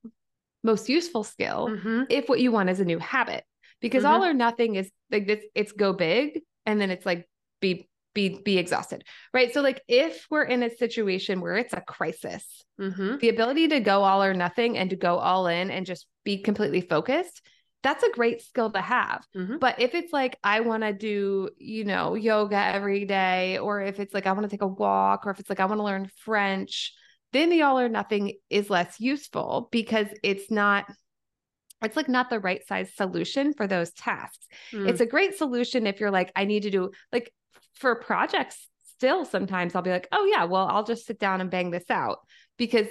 [0.64, 2.06] most useful skill Mhm.
[2.10, 3.44] if what you want is a new habit.
[3.80, 4.10] Because Mhm.
[4.10, 7.28] all or nothing is like this, it's go big and then it's like
[7.60, 9.04] be be be exhausted.
[9.32, 9.52] Right.
[9.54, 13.20] So like if we're in a situation where it's a crisis, Mhm.
[13.20, 16.38] the ability to go all or nothing and to go all in and just be
[16.38, 17.46] completely focused
[17.82, 19.24] that's a great skill to have.
[19.36, 19.60] Mhm.
[19.60, 24.00] But if it's like, I want to do, you know, yoga every day, or if
[24.00, 25.84] it's like, I want to take a walk, or if it's like, I want to
[25.84, 26.92] learn French,
[27.32, 30.86] then the all or nothing is less useful because it's not,
[31.82, 34.46] it's like not the right size solution for those tasks.
[34.72, 34.88] Mm.
[34.88, 37.32] It's a great solution if you're like, I need to do like
[37.74, 41.50] for projects, still sometimes I'll be like, oh yeah, well, I'll just sit down and
[41.50, 42.18] bang this out
[42.56, 42.88] because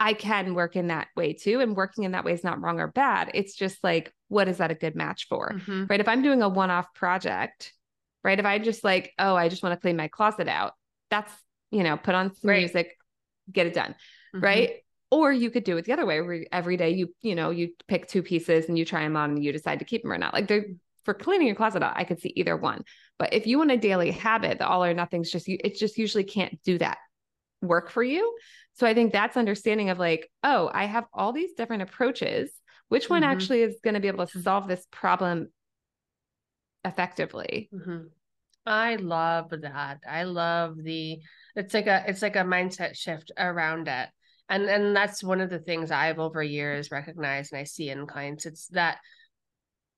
[0.00, 1.60] I can work in that way too.
[1.60, 3.32] And working in that way is not wrong or bad.
[3.34, 5.52] It's just like, what is that a good match for?
[5.54, 5.90] Mhm.
[5.90, 6.00] Right.
[6.00, 7.72] If I'm doing a one off project,
[8.22, 8.38] right?
[8.38, 10.74] If I just like, oh, I just want to clean my closet out,
[11.10, 11.32] that's,
[11.70, 12.58] you know, put on some Right.
[12.58, 12.96] music,
[13.50, 13.94] get it done.
[14.34, 14.42] Mhm.
[14.42, 14.84] Right.
[15.10, 17.70] Or you could do it the other way where every day you, you know, you
[17.88, 20.18] pick two pieces and you try them on and you decide to keep them or
[20.18, 20.34] not.
[20.34, 20.66] Like they're
[21.04, 22.84] for cleaning your closet out, I could see either one.
[23.18, 25.96] But if you want a daily habit, the all or nothing's just you, it just
[25.96, 26.98] usually can't do that
[27.62, 28.36] work for you.
[28.78, 32.50] So I think that's understanding of like, oh, I have all these different approaches.
[32.88, 33.26] Which one Mhm.
[33.26, 35.48] actually is going to be able to solve this problem
[36.84, 37.70] effectively?
[37.72, 38.10] Mhm.
[38.64, 39.98] I love that.
[40.08, 41.20] I love the
[41.56, 44.10] it's like a it's like a mindset shift around it.
[44.48, 48.06] And and that's one of the things I've over years recognized and I see in
[48.06, 48.46] clients.
[48.46, 48.98] It's that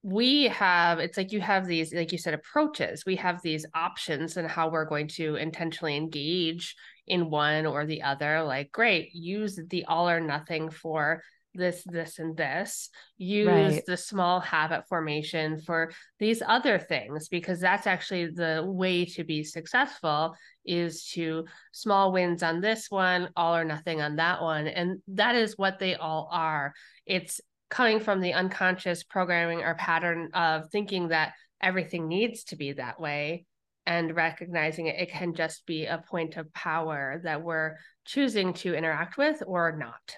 [0.02, 3.04] we have it's like you have these like you said approaches.
[3.04, 6.74] We have these options and how we're going to intentionally engage
[7.06, 12.18] in one or the other like great use the all or nothing for this this
[12.18, 12.88] and this.
[13.18, 13.82] Use Right.
[13.86, 19.44] the small habit formation for these other things because that's actually the way to be
[19.44, 20.34] successful
[20.64, 25.34] is to small wins on this one all or nothing on that one and that
[25.34, 26.72] is what they all are.
[27.04, 32.72] It's coming from the unconscious programming or pattern of thinking that everything needs to be
[32.72, 33.46] that way
[33.87, 38.74] and recognizing it, it can just be a point of power that we're choosing to
[38.74, 40.16] interact with or not.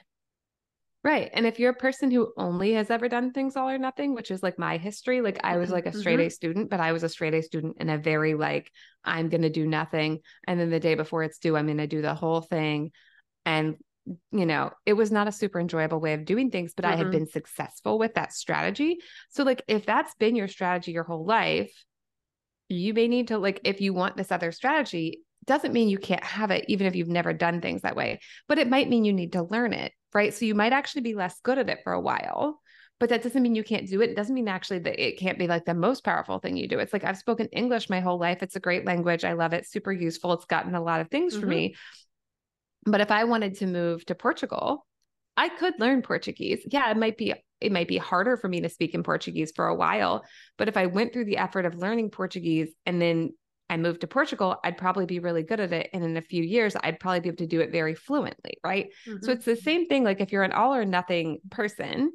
[1.05, 1.31] Right.
[1.33, 4.31] And if you're a person who only has ever done things all or nothing, which
[4.31, 6.27] is like my history, like I was like a straight Mhm.
[6.27, 8.71] A student, but I was a straight A student in a very like,
[9.05, 10.21] I'm going to do nothing.
[10.47, 12.93] And then the day before it's due, I'm going to do the whole thing.
[13.45, 16.97] And, you know, it was not a super enjoyable way of doing things, but I
[16.97, 18.99] had been successful with that strategy.
[19.31, 21.73] So, like, if that's been your strategy your whole life,
[22.69, 26.25] you may need to, like, if you want this other strategy, doesn't mean you can't
[26.25, 29.13] have it, even if you've never done things that way, but it might mean you
[29.13, 30.35] need to learn it, right?
[30.35, 32.61] So, you might actually be less good at it for a while.
[33.01, 34.11] But that doesn't mean you can't do it.
[34.11, 36.79] It doesn't mean actually that it can't be like the most powerful thing you do.
[36.79, 38.45] It's like I've spoken English my whole life.
[38.45, 39.25] It's a great language.
[39.25, 39.67] I love it.
[39.67, 40.35] Super useful.
[40.35, 41.49] It's gotten a lot of things for Mhm.
[41.49, 41.77] me.
[42.85, 44.87] But if I wanted to move to Portugal,
[45.37, 46.61] I could learn Portuguese.
[46.71, 49.69] Yeah, it might be it might be harder for me to speak in Portuguese for
[49.69, 50.25] a while,
[50.59, 53.31] but if I went through the effort of learning Portuguese and then
[53.71, 56.43] I moved to Portugal, I'd probably be really good at it and in a few
[56.43, 58.89] years I'd probably be able to do it very fluently, right?
[59.07, 59.29] So Mhm.
[59.37, 62.13] it's the same thing like if you're an all or nothing person,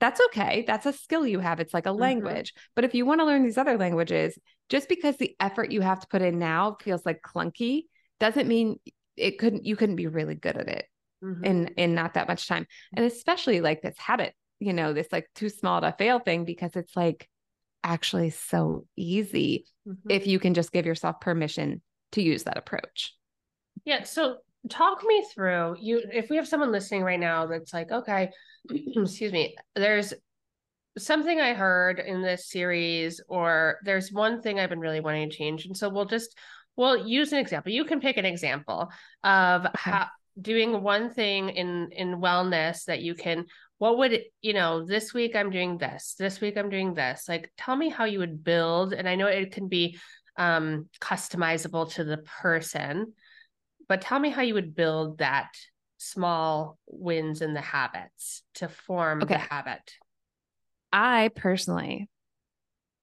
[0.00, 0.64] that's okay.
[0.66, 1.60] That's a skill you have.
[1.60, 2.00] It's like a Mhm.
[2.00, 2.52] language.
[2.74, 4.36] But if you want to learn these other languages,
[4.68, 7.84] just because the effort you have to put in now feels like clunky
[8.20, 8.78] doesn't mean
[9.18, 10.86] it couldn't you couldn't be really good at it
[11.22, 11.44] Mhm.
[11.44, 15.26] in in not that much time and especially like this habit you know this like
[15.34, 17.28] too small to fail thing because it's like
[17.84, 19.96] actually so easy Mhm.
[20.08, 23.14] if you can just give yourself permission to use that approach
[23.84, 24.02] Yeah.
[24.04, 28.30] So talk me through you if we have someone listening right now that's like, okay,
[28.70, 30.12] excuse me, there's
[30.98, 35.36] something I heard in this series, or there's one thing I've been really wanting to
[35.36, 35.66] change.
[35.66, 36.36] And so we'll just
[36.76, 37.72] we'll use an example.
[37.72, 38.90] You can pick an example
[39.24, 40.06] of how
[40.40, 43.44] doing one thing in in wellness that you can
[43.78, 47.50] what would you know this week i'm doing this this week i'm doing this like
[47.56, 49.98] tell me how you would build and i know it can be
[50.36, 53.12] um customizable to the person
[53.88, 55.48] but tell me how you would build that
[55.96, 59.34] small wins in the habits to form Okay.
[59.34, 59.94] the habit
[60.92, 62.08] i personally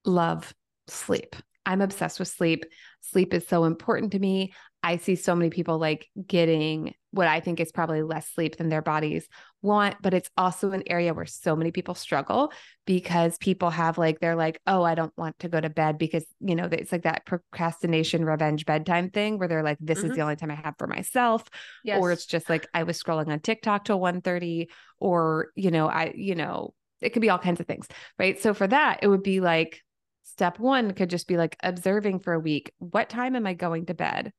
[0.06, 0.54] love
[0.88, 1.36] sleep.
[1.66, 2.66] I'm obsessed with sleep.
[3.02, 4.54] Sleep is so important to me.
[4.84, 8.68] I see so many people like getting what i think is probably less sleep than
[8.68, 9.26] their bodies
[9.62, 12.52] want but it's also an area where so many people struggle
[12.86, 16.26] because people have like they're like oh i don't want to go to bed because
[16.42, 20.16] you know it's like that procrastination revenge bedtime thing where they're like this is Mhm.
[20.16, 21.44] the only time i have for myself
[21.86, 22.00] yes.
[22.00, 24.70] or it's just like I was scrolling on TikTok till 1:30
[25.00, 26.74] or you know I you know
[27.06, 27.88] it could be all kinds of things
[28.20, 28.42] right?
[28.42, 29.82] So for that it would be like
[30.24, 33.86] step 1 could just be like observing for a week what time am I going
[33.88, 34.32] to bed?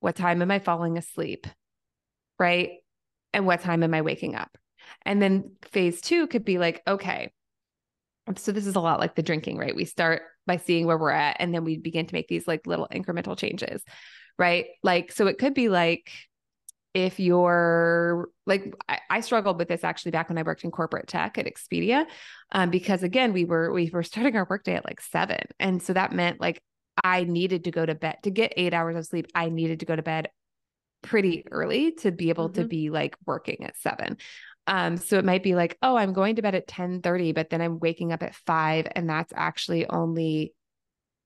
[0.00, 1.46] What time am I falling asleep?
[2.38, 2.70] Right?
[3.32, 4.56] And what time am I waking up?
[5.04, 7.32] And then phase 2 could be like okay
[8.36, 9.74] so this is a lot like the drinking right?
[9.74, 12.66] We start by seeing where we're at and then we begin to make these like
[12.66, 13.82] little incremental changes
[14.38, 14.66] right?
[14.82, 16.10] Like so it could be like
[17.04, 21.06] if you're like I, I, struggled with this actually back when I worked in corporate
[21.06, 22.06] tech at Expedia,
[22.52, 25.92] um, because again we were we were starting our workday at like seven, and so
[25.92, 26.62] that meant like
[27.02, 29.26] I needed to go to bed to get eight hours of sleep.
[29.34, 30.28] I needed to go to bed
[31.02, 32.62] pretty early to be able mm-hmm.
[32.62, 34.16] to be like working at seven.
[34.66, 37.48] Um, so it might be like, oh, I'm going to bed at 10 30, but
[37.48, 40.52] then I'm waking up at five, and that's actually only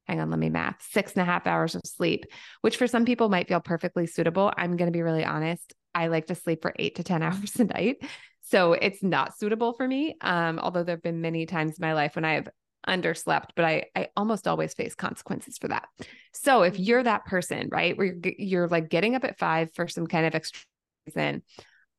[0.06, 2.26] hang on, let me math, six and a half hours of sleep,
[2.60, 4.52] which for some people might feel perfectly suitable.
[4.56, 5.72] I'm going to be really honest.
[5.94, 8.02] I like to sleep for eight to 10 hours a night.
[8.42, 10.16] So it's not suitable for me.
[10.20, 12.48] Um, although there have been many times in my life when I have
[12.86, 15.88] underslept, but I, I almost always face consequences for that.
[16.34, 19.86] So if you're that person, right, where you're, you're like getting up at five for
[19.86, 20.60] some kind of extra
[21.06, 21.42] reason,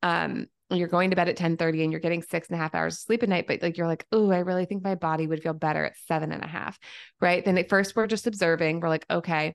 [0.02, 2.74] um, you're going to bed at 10 30 and you're getting six and a half
[2.74, 5.26] hours of sleep a night, but like you're like, oh, I really think my body
[5.26, 6.78] would feel better at seven and a half.
[7.20, 7.44] Right.
[7.44, 8.80] Then at first we're just observing.
[8.80, 9.54] We're like, okay.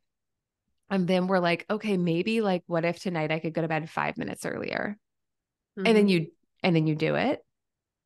[0.90, 3.90] And then we're like, okay, maybe like what if tonight I could go to bed
[3.90, 4.98] five minutes earlier?
[5.78, 5.88] Mm-hmm.
[5.88, 6.24] And then mm-hmm.
[6.24, 6.32] you
[6.64, 7.40] and then you do it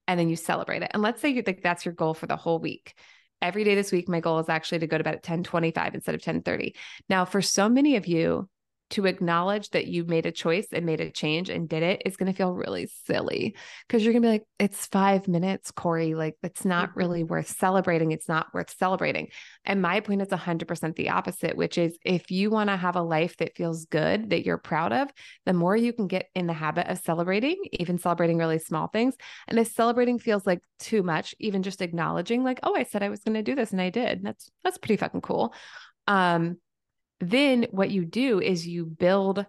[0.07, 0.91] and then you celebrate it.
[0.93, 2.93] And let's say you think that's your goal for the whole week.
[3.41, 5.95] Every day this week, my goal is actually to go to bed at 10 25
[5.95, 6.75] instead of 10 30.
[7.09, 8.47] Now, for so many of you,
[8.93, 12.15] to acknowledge that you made a choice and made a change and did it is
[12.15, 13.55] going to feel really silly
[13.87, 16.13] because you're going to be like, it's five minutes, Kori.
[16.13, 16.99] Like, it's not mm-hmm.
[16.99, 18.11] really worth celebrating.
[18.11, 19.29] It's not worth celebrating.
[19.65, 23.01] And my point is 100% the opposite, which is if you want to have a
[23.01, 25.09] life that feels good, that you're proud of,
[25.47, 29.15] the more you can get in the habit of celebrating, even celebrating really small things.
[29.47, 33.09] And if celebrating feels like too much, even just acknowledging, like, oh, I said I
[33.09, 34.21] was going to do this and I did.
[34.21, 35.55] That's, that's pretty fucking cool.
[36.07, 36.57] Um,
[37.19, 39.45] then what you do is you build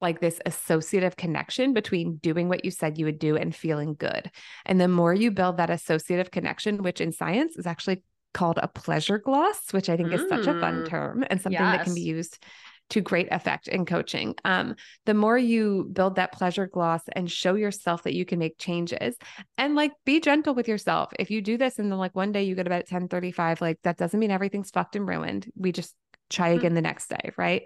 [0.00, 4.30] like this associative connection between doing what you said you would do and feeling good.
[4.64, 8.02] And the more you build that associative connection, which in science is actually
[8.34, 10.14] called a pleasure gloss, which I think mm.
[10.14, 10.88] is such a fun mm.
[10.88, 11.76] term and something yes.
[11.78, 12.38] that can be used
[12.90, 14.34] to great effect in coaching.
[14.44, 18.58] Um, the more you build that pleasure gloss and show yourself that you can make
[18.58, 19.16] changes
[19.58, 21.12] and like be gentle with yourself.
[21.18, 23.08] If you do this and then like one day you go to bed at 10
[23.08, 25.50] 35, like that doesn't mean everything's fucked and ruined.
[25.54, 25.94] We just
[26.30, 26.58] try mm-hmm.
[26.58, 27.62] again the next day, right?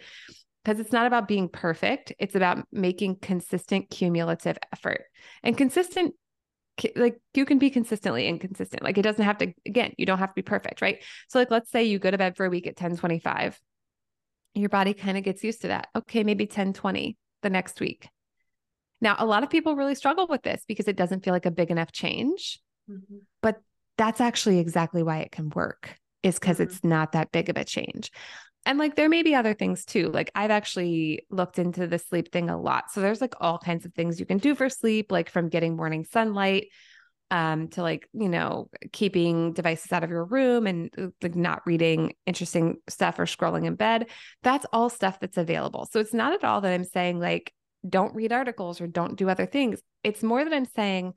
[0.64, 5.04] Because it's not about being perfect, it's about making consistent cumulative effort.
[5.42, 6.14] And consistent
[6.96, 8.82] like you can be consistently inconsistent.
[8.82, 11.02] Like it doesn't have to again, you don't have to be perfect, right?
[11.28, 13.58] So like let's say you go to bed for a week at 10:25.
[14.54, 15.88] Your body kind of gets used to that.
[15.94, 18.08] Okay, maybe 10:20 the next week.
[19.00, 21.50] Now, a lot of people really struggle with this because it doesn't feel like a
[21.50, 22.60] big enough change.
[22.88, 23.18] Mm-hmm.
[23.40, 23.60] But
[23.98, 26.70] that's actually exactly why it can work is because mm-hmm.
[26.70, 28.10] it's not that big of a change
[28.64, 30.10] and like there may be other things too.
[30.10, 32.90] Like I've actually looked into the sleep thing a lot.
[32.90, 35.76] So there's like all kinds of things you can do for sleep, like from getting
[35.76, 36.68] morning sunlight
[37.32, 41.62] um, to like, you know, keeping devices out of your room and uh, like not
[41.66, 44.06] reading interesting stuff or scrolling in bed.
[44.42, 45.88] That's all stuff that's available.
[45.90, 47.52] So it's not at all that I'm saying like
[47.88, 49.80] don't read articles or don't do other things.
[50.04, 51.14] It's more that I'm saying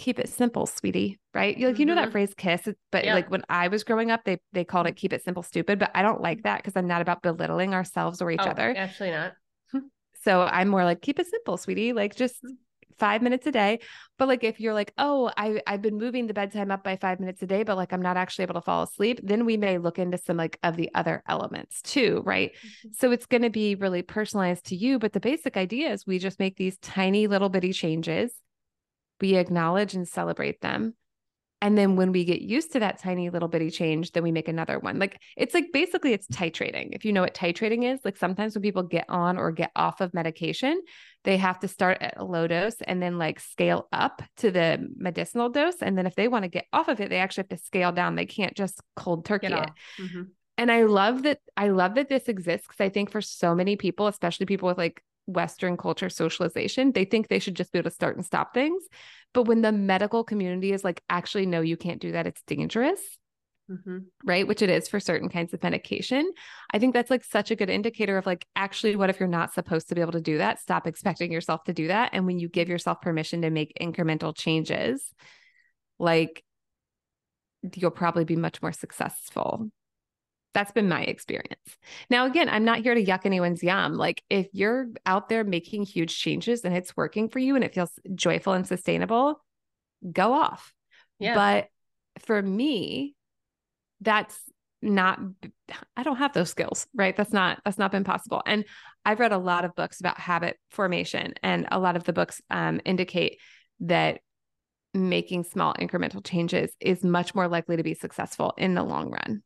[0.00, 1.20] keep it simple, sweetie.
[1.32, 1.56] Right?
[1.56, 2.12] You like you know that mm-hmm.
[2.12, 3.14] phrase kiss, but yeah.
[3.14, 5.78] like when I was growing up, they they called it keep it simple, stupid.
[5.78, 8.74] But I don't like that because I'm not about belittling ourselves or each oh, other.
[8.76, 9.34] Actually, not.
[10.22, 11.94] So I'm more like keep it simple, sweetie.
[11.94, 12.50] Like just mm.
[12.98, 13.78] five minutes a day.
[14.18, 17.20] But like if you're like, oh, I I've been moving the bedtime up by five
[17.20, 19.78] minutes a day, but like I'm not actually able to fall asleep, then we may
[19.78, 22.50] look into some like of the other elements too, right?
[22.52, 22.88] Mm-hmm.
[22.98, 24.98] So it's going to be really personalized to you.
[24.98, 28.34] But the basic idea is we just make these tiny little bitty changes
[29.20, 30.94] we acknowledge and celebrate them.
[31.62, 34.48] And then when we get used to that tiny little bitty change, then we make
[34.48, 34.98] another one.
[34.98, 36.90] Like it's like basically it's titrating.
[36.92, 40.00] If you know what titrating is, like sometimes when people get on or get off
[40.00, 40.80] of medication,
[41.24, 44.88] they have to start at a low dose and then like scale up to the
[44.96, 45.82] medicinal dose.
[45.82, 47.92] And then if they want to get off of it, they actually have to scale
[47.92, 48.14] down.
[48.14, 49.70] They can't just cold turkey it.
[49.98, 50.22] Mm-hmm.
[50.56, 53.76] And I love that I love that this exists because I think for so many
[53.76, 56.92] people, especially people with like Western culture socialization.
[56.92, 58.82] They think they should just be able to start and stop things.
[59.32, 63.00] But when the medical community is like, actually, no, you can't do that, it's dangerous.
[63.70, 63.98] Mm-hmm.
[64.24, 64.48] Right.
[64.48, 66.32] Which it is for certain kinds of medication.
[66.72, 69.54] I think that's like such a good indicator of like, actually, what if you're not
[69.54, 70.58] supposed to be able to do that?
[70.58, 72.10] Stop expecting yourself to do that.
[72.12, 75.14] And when you give yourself permission to make incremental changes,
[76.00, 76.42] like
[77.76, 79.70] you'll probably be much more successful
[80.52, 81.76] that's been my experience.
[82.08, 83.94] Now, again, I'm not here to yuck anyone's yum.
[83.94, 87.74] Like, if you're out there making huge changes and it's working for you and it
[87.74, 89.42] feels joyful and sustainable,
[90.10, 90.72] go off.
[91.18, 91.34] Yeah.
[91.34, 91.68] But
[92.24, 93.14] for me,
[94.00, 94.38] that's
[94.82, 95.20] not,
[95.96, 97.16] I don't have those skills, right?
[97.16, 98.42] That's not, that's not been possible.
[98.44, 98.64] And
[99.04, 102.40] I've read a lot of books about habit formation, and a lot of the books
[102.50, 103.38] um, indicate
[103.80, 104.20] that
[104.94, 109.42] making small incremental changes is much more likely to be successful in the long run.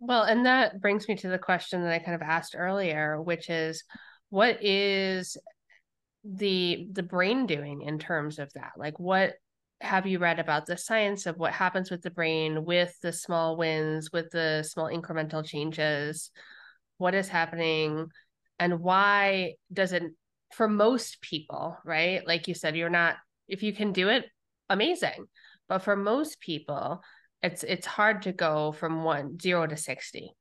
[0.00, 3.50] Well, and that brings me to the question that I kind of asked earlier, which
[3.50, 3.82] is
[4.30, 5.36] what is
[6.24, 8.72] the the brain doing in terms of that?
[8.76, 9.34] Like what
[9.80, 13.56] have you read about the science of what happens with the brain with the small
[13.56, 16.30] wins with the small incremental changes?
[16.98, 18.08] What is happening?
[18.58, 20.02] And why does it
[20.52, 22.26] for most people right?
[22.26, 23.16] Like you said you're not
[23.48, 24.26] if you can do it
[24.68, 25.26] amazing.
[25.68, 27.02] But for most people
[27.42, 30.34] it's it's hard to go from one zero to 60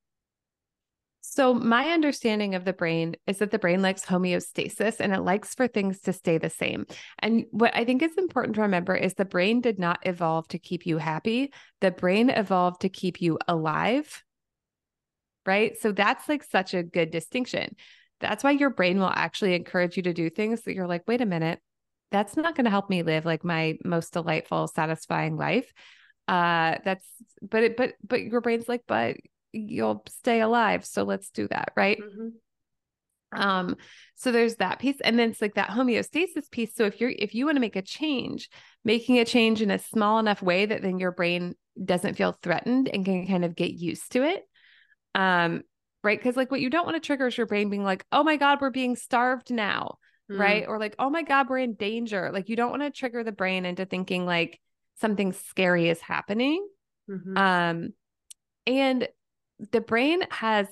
[1.30, 5.54] so, my understanding of the brain is that the brain likes homeostasis and it likes
[5.54, 6.86] for things to stay the same.
[7.20, 10.58] And what I think is important to remember is the brain did not evolve to
[10.58, 14.24] keep you happy, the brain evolved to keep you alive.
[15.45, 15.78] Right.
[15.78, 17.76] So, that's like such a good distinction.
[18.22, 21.20] That's why your brain will actually encourage you to do things that you're like, wait
[21.20, 21.60] a minute,
[22.10, 25.72] that's not going to help me live like my most delightful, satisfying life.
[26.28, 27.06] Uh, that's,
[27.42, 29.18] but it, but, but your brain's like, but
[29.52, 30.86] you'll stay alive.
[30.86, 31.72] So let's do that.
[31.76, 32.00] Right.
[32.00, 33.40] Mm-hmm.
[33.40, 33.76] Um,
[34.16, 35.00] so there's that piece.
[35.04, 36.76] And then it's like that homeostasis piece.
[36.76, 38.50] So if you're, if you want to make a change,
[38.86, 42.90] making a change in a small enough way that then your brain doesn't feel threatened
[42.90, 44.44] and can kind of get used to it.
[45.14, 45.62] Um,
[46.04, 46.22] right.
[46.22, 48.38] Cause like what you don't want to trigger is your brain being like, oh my
[48.38, 49.98] God, we're being starved now.
[50.32, 50.40] Mm.
[50.40, 50.66] Right.
[50.68, 52.32] Or like, oh my God, we're in danger.
[52.32, 54.60] Like you don't want to trigger the brain into thinking like
[55.00, 56.68] something scary is happening.
[57.10, 57.38] Mm-hmm.
[57.38, 57.93] Um,
[58.66, 59.08] and
[59.72, 60.68] the brain has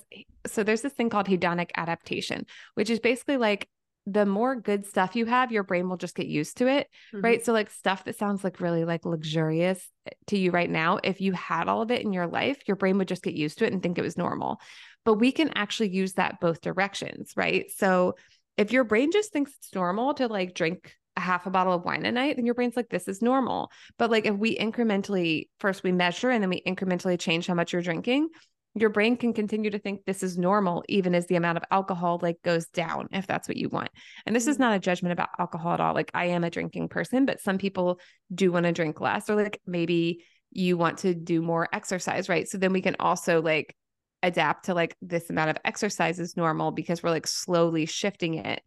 [0.46, 3.68] so there's this thing called hedonic adaptation, which is basically like
[4.06, 7.24] the more good stuff you have, your brain will just get used to it, mm-hmm.
[7.24, 7.44] right?
[7.44, 9.84] So like stuff that sounds like really like luxurious
[10.28, 12.98] to you right now, if you had all of it in your life, your brain
[12.98, 14.60] would just get used to it and think it was normal.
[15.04, 17.68] But we can actually use that both directions, right?
[17.76, 18.14] So
[18.56, 21.84] if your brain just thinks it's normal to like drink a half a bottle of
[21.84, 23.70] wine a night, then your brain's like, this is normal.
[23.98, 27.72] But like if we incrementally first we measure and then we incrementally change how much
[27.72, 28.28] you're drinking,
[28.76, 32.20] your brain can continue to think this is normal even as the amount of alcohol
[32.22, 33.88] like goes down if that's what you want
[34.26, 34.64] and this is mm-hmm.
[34.64, 37.58] not a judgment about alcohol at all like i am a drinking person but some
[37.58, 37.98] people
[38.34, 42.48] do want to drink less or like maybe you want to do more exercise right
[42.48, 43.74] so then we can also like
[44.22, 48.60] adapt to like this amount of exercise is normal because we're like slowly shifting it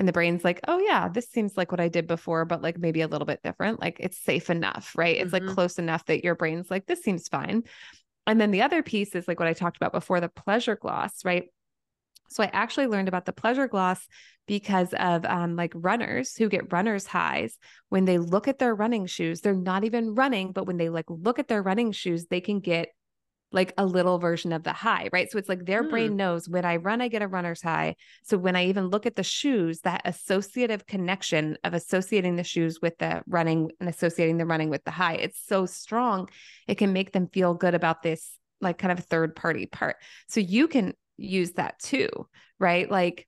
[0.00, 2.76] and the brain's like oh yeah this seems like what i did before but like
[2.78, 5.46] maybe a little bit different like it's safe enough right it's mm-hmm.
[5.46, 7.62] like close enough that your brain's like this seems fine
[8.26, 11.24] and then the other piece is like what I talked about before the pleasure gloss,
[11.24, 11.46] right?
[12.28, 14.06] So I actually learned about the pleasure gloss
[14.46, 17.58] because of um, like runners who get runner's highs.
[17.88, 21.06] When they look at their running shoes, they're not even running, but when they like
[21.08, 22.90] look at their running shoes, they can get
[23.52, 25.30] like a little version of the high, right?
[25.30, 25.90] So it's like their mm.
[25.90, 27.96] brain knows when I run, I get a runner's high.
[28.22, 32.80] So when I even look at the shoes, that associative connection of associating the shoes
[32.80, 36.28] with the running and associating the running with the high, it's so strong.
[36.68, 38.30] It can make them feel good about this,
[38.60, 39.96] like kind of third party part.
[40.28, 42.08] So you can use that too,
[42.58, 42.90] right?
[42.90, 43.26] Like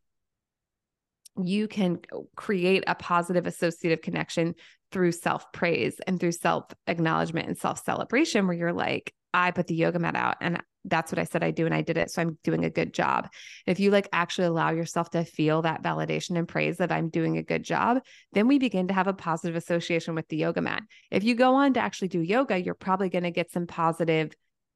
[1.40, 1.98] you can
[2.36, 4.54] create a positive associative connection
[4.90, 9.66] through self praise and through self acknowledgement and self celebration, where you're like, I put
[9.66, 12.10] the yoga mat out and that's what I said I do and I did it.
[12.10, 13.28] So I'm doing a good job.
[13.66, 17.38] If you like actually allow yourself to feel that validation and praise that I'm doing
[17.38, 18.02] a good job,
[18.32, 20.82] then we begin to have a positive association with the yoga mat.
[21.10, 24.32] If you go on to actually do yoga, you're probably going to get some positive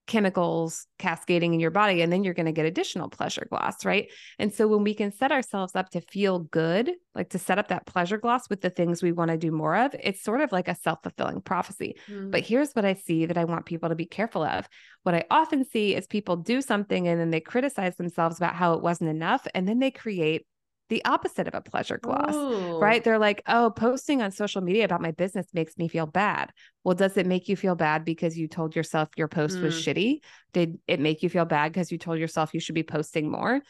[0.07, 4.11] chemicals cascading in your body and then you're going to get additional pleasure gloss right?
[4.39, 7.69] And so when we can set ourselves up to feel good like to set up
[7.69, 10.53] that pleasure gloss with the things we want to do more of it's sort of
[10.53, 11.97] like a self-fulfilling prophecy.
[12.09, 12.31] Mm.
[12.31, 14.69] but here's what i see that i want people to be careful of.
[15.03, 18.75] What i often see is people do something and then they criticize themselves about how
[18.75, 20.47] it wasn't enough and then they create
[20.89, 22.79] the opposite of a pleasure gloss, Ooh.
[22.79, 23.03] right?
[23.03, 26.53] They're like, oh, posting on social media about my business makes me feel bad.
[26.85, 29.63] Well, does it make you feel bad because you told yourself your post mm.
[29.63, 30.21] was shitty?
[30.53, 33.61] Did it make you feel bad because you told yourself you should be posting more?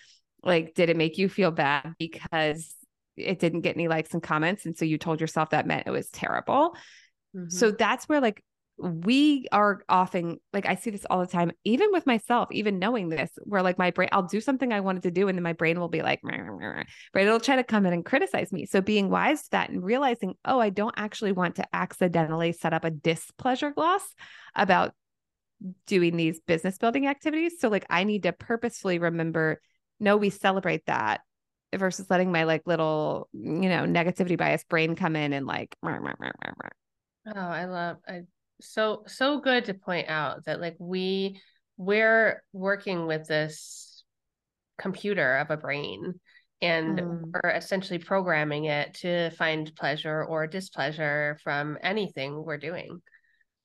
[0.43, 2.75] Like, did it make you feel bad because
[3.17, 4.67] it didn't get any likes and comments?
[4.67, 6.77] And so you told yourself that meant it was terrible.
[7.35, 7.49] Mm-hmm.
[7.49, 8.43] So that's where like
[8.79, 13.09] we are often like I see this all the time, even with myself, even knowing
[13.09, 15.55] this, where like my brain, I'll do something I wanted to do, and then my
[15.55, 16.87] brain will be like, right?
[17.14, 18.66] It'll try to come in and criticize me.
[18.66, 22.74] So being wise to that and realizing, oh, I don't actually want to accidentally set
[22.74, 24.03] up a displeasure gloss
[24.55, 24.93] about
[25.87, 27.55] doing these business building activities.
[27.59, 29.61] So like I need to purposefully remember,
[29.99, 31.22] no, we celebrate that
[31.74, 35.74] versus letting my like little, you know, negativity bias brain come in and like,
[37.35, 38.20] oh, I love, I
[38.61, 41.40] so so good to point out that like we
[41.76, 44.04] we're working with this
[44.78, 46.14] computer of a brain
[46.62, 47.22] and mm.
[47.32, 53.00] we're essentially programming it to find pleasure or displeasure from anything we're doing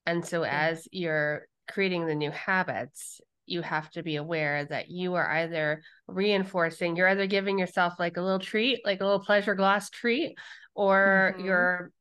[0.05, 3.21] and so as you're creating the new habits
[3.51, 8.17] you have to be aware that you are either reinforcing, you're either giving yourself like
[8.17, 10.35] a little treat, like a little pleasure gloss treat,
[10.73, 11.45] or mm-hmm.
[11.45, 11.91] you're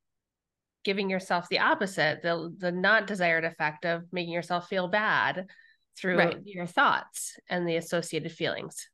[0.84, 5.46] giving yourself the opposite, the the not desired effect of making yourself feel bad
[5.96, 6.38] through right.
[6.44, 8.88] your thoughts and the associated feelings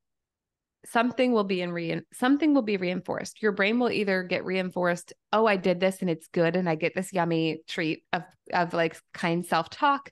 [0.87, 3.43] something will be in re something will be reinforced.
[3.43, 6.75] Your brain will either get reinforced, oh, I did this and it's good, and I
[6.75, 8.23] get this yummy treat of
[8.53, 10.11] of like kind self-talk.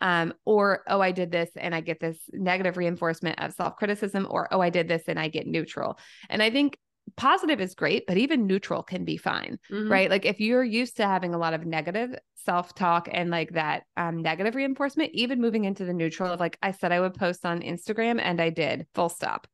[0.00, 4.46] Um, or oh, I did this and I get this negative reinforcement of self-criticism, or
[4.52, 5.98] oh, I did this and I get neutral.
[6.28, 6.78] And I think
[7.16, 9.90] positive is great, but even neutral can be fine, mm-hmm.
[9.90, 10.10] right?
[10.10, 13.84] Like if you're used to having a lot of negative self talk and like that
[13.96, 17.44] um, negative reinforcement, even moving into the neutral of like I said I would post
[17.44, 19.46] on Instagram and I did, full stop.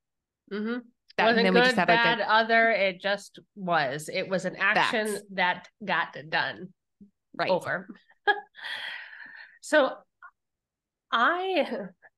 [0.52, 0.78] Mm-hmm.
[1.16, 2.70] That, Wasn't good, just bad, a, other.
[2.70, 4.10] It just was.
[4.12, 5.22] It was an action facts.
[5.30, 6.70] that got done.
[7.36, 7.50] Right.
[7.50, 7.88] Over.
[9.60, 9.92] so
[11.12, 11.66] I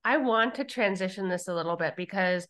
[0.02, 2.46] I want to transition this a little bit because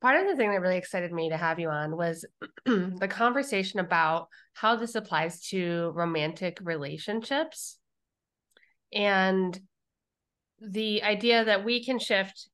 [0.00, 2.24] part of the thing that really excited me to have you on was
[2.66, 7.78] the conversation about how this applies to romantic relationships.
[8.92, 9.58] And
[10.60, 12.48] the idea that we can shift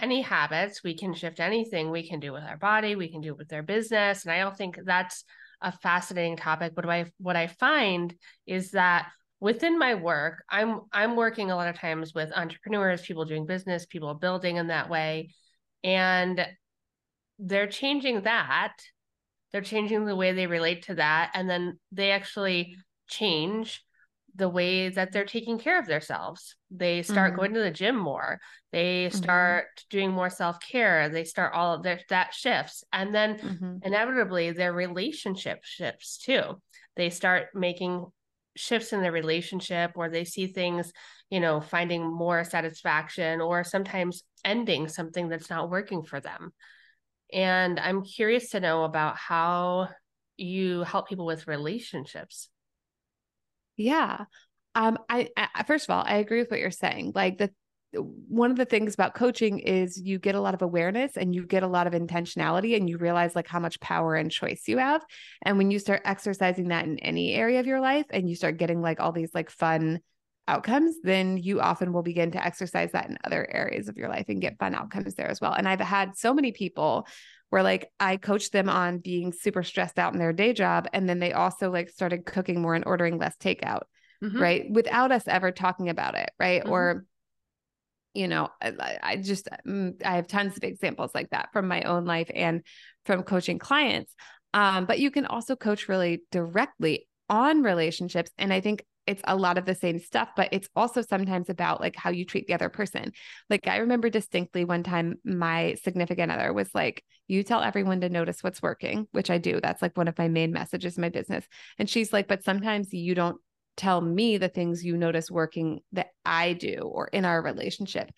[0.00, 3.34] any habits we can shift anything we can do with our body we can do
[3.34, 4.24] with their business.
[4.24, 5.24] And i don't think that's
[5.60, 6.74] a fascinating topic.
[6.74, 8.14] But what i what i find
[8.46, 9.08] is that
[9.40, 13.86] within my work i'm i'm working a lot of times with entrepreneurs people doing business
[13.86, 15.30] people building in that way.
[15.84, 16.46] And
[17.38, 18.74] they're changing that
[19.52, 22.76] they're changing the way they relate to that and then they actually
[23.08, 23.82] change
[24.38, 26.54] the way that they're taking care of themselves.
[26.70, 27.40] They start mm-hmm.
[27.40, 28.38] going to the gym more.
[28.72, 29.16] They mm-hmm.
[29.16, 29.96] start mm-hmm.
[29.96, 31.08] doing more self care.
[31.08, 33.76] They start all of their that shifts, and then mm-hmm.
[33.82, 36.60] inevitably their relationship shifts too.
[36.96, 38.06] They start making
[38.56, 40.92] shifts in their relationship, or they see things,
[41.30, 46.52] you know, finding more satisfaction, or sometimes ending something that's not working for them.
[47.32, 49.88] And I'm curious to know about how
[50.36, 52.48] you help people with relationships.
[53.76, 54.24] Yeah.
[54.74, 57.12] Um, I, I first of all, I agree with what you're saying.
[57.14, 57.50] Like the
[57.92, 61.46] one of the things about coaching is you get a lot of awareness and you
[61.46, 64.76] get a lot of intentionality and you realize like how much power and choice you
[64.76, 65.02] have
[65.42, 68.58] and when you start exercising that in any area of your life and you start
[68.58, 70.00] getting like all these like fun
[70.48, 74.26] outcomes then you often will begin to exercise that in other areas of your life
[74.28, 77.06] and get fun outcomes there as well and i've had so many people
[77.50, 80.86] where like I coached them on being super stressed out in their day job.
[80.92, 83.82] And then they also like started cooking more and ordering less takeout,
[84.22, 84.40] mm-hmm.
[84.40, 84.70] right?
[84.70, 86.62] Without us ever talking about it, right?
[86.62, 86.72] Mm-hmm.
[86.72, 87.06] Or,
[88.12, 91.82] you know, I, I just, mm, I have tons of examples like that from my
[91.82, 92.62] own life and
[93.06, 94.14] from coaching clients.
[94.52, 98.30] Um, but you can also coach really directly on relationships.
[98.38, 101.80] And I think it's a lot of the same stuff, but it's also sometimes about
[101.80, 103.10] like how you treat the other person.
[103.48, 108.10] Like I remember distinctly one time my significant other was like, you tell everyone to
[108.10, 109.60] notice what's working, which I do.
[109.62, 111.46] That's like one of my main messages in my business.
[111.78, 113.40] And she's like, but sometimes you don't
[113.78, 118.10] tell me the things you notice working that I do or in our relationship.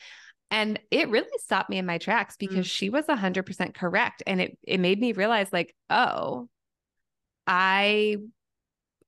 [0.51, 2.71] And it really stopped me in my tracks because mm.
[2.71, 4.25] she was 100% correct.
[4.27, 6.49] And it, it made me realize, like, oh,
[7.47, 8.17] I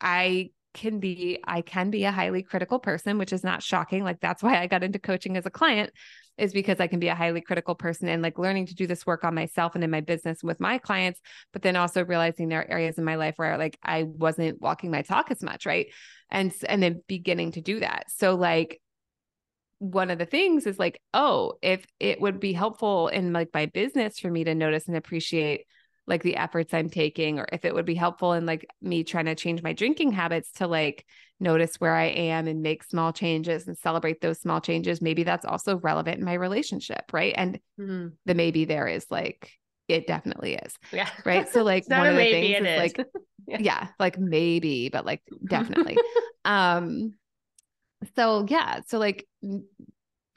[0.00, 4.04] I can be I can be a highly critical person, which is not shocking.
[4.04, 5.92] Like that's why I got into coaching as a client
[6.38, 9.04] is because I can be a highly critical person and like learning to do this
[9.04, 11.20] work on myself and in my business with my clients,
[11.52, 14.90] but then also realizing there are areas in my life where like I wasn't walking
[14.90, 15.88] my talk as much, right?
[16.30, 18.04] And and then beginning to do that.
[18.08, 18.80] So like
[19.78, 23.66] one of the things is like, oh, if it would be helpful in like my
[23.66, 25.66] business for me to notice and appreciate
[26.06, 29.26] like the efforts I'm taking, or if it would be helpful in like me trying
[29.26, 31.06] to change my drinking habits to like
[31.42, 35.02] notice where I am and make small changes and celebrate those small changes.
[35.02, 37.12] Maybe that's also relevant in my relationship.
[37.12, 37.34] Right.
[37.36, 38.08] And mm-hmm.
[38.24, 39.50] the maybe there is like,
[39.88, 40.74] it definitely is.
[40.92, 41.08] Yeah.
[41.24, 41.48] Right.
[41.48, 43.06] So like one of the things is, is like,
[43.46, 43.58] yeah.
[43.60, 45.98] yeah, like maybe, but like definitely.
[46.44, 47.14] um,
[48.16, 48.80] so yeah.
[48.86, 49.26] So like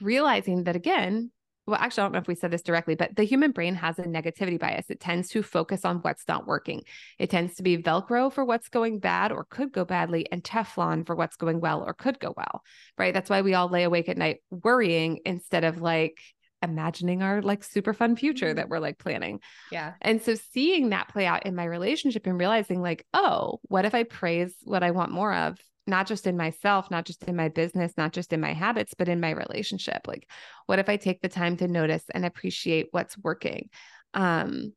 [0.00, 1.30] realizing that again,
[1.66, 3.98] well, actually, I don't know if we said this directly, but the human brain has
[3.98, 4.86] a negativity bias.
[4.88, 6.82] It tends to focus on what's not working.
[7.18, 11.06] It tends to be Velcro for what's going bad or could go badly, and Teflon
[11.06, 12.62] for what's going well or could go well,
[12.96, 13.12] right?
[13.12, 16.20] That's why we all lay awake at night worrying instead of like
[16.62, 18.56] imagining our like super fun future mm-hmm.
[18.56, 19.40] that we're like planning.
[19.70, 19.94] Yeah.
[20.00, 23.94] And so seeing that play out in my relationship and realizing like, oh, what if
[23.94, 27.48] I praise what I want more of not just in myself, not just in my
[27.48, 30.06] business, not just in my habits, but in my relationship.
[30.06, 30.28] Like,
[30.66, 33.70] what if I take the time to notice and appreciate what's working?
[34.14, 34.72] Um,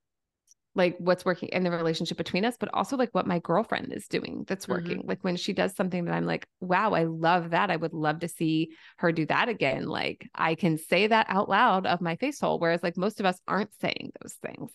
[0.75, 4.07] like what's working in the relationship between us, but also like what my girlfriend is
[4.07, 4.69] doing that's Mm-hmm.
[4.69, 5.01] working.
[5.03, 7.71] Like when she does something that I'm like, wow, I love that.
[7.71, 9.87] I would love to see her do that again.
[9.87, 13.25] Like I can say that out loud of my face hole, whereas like most of
[13.25, 14.71] us aren't saying those things.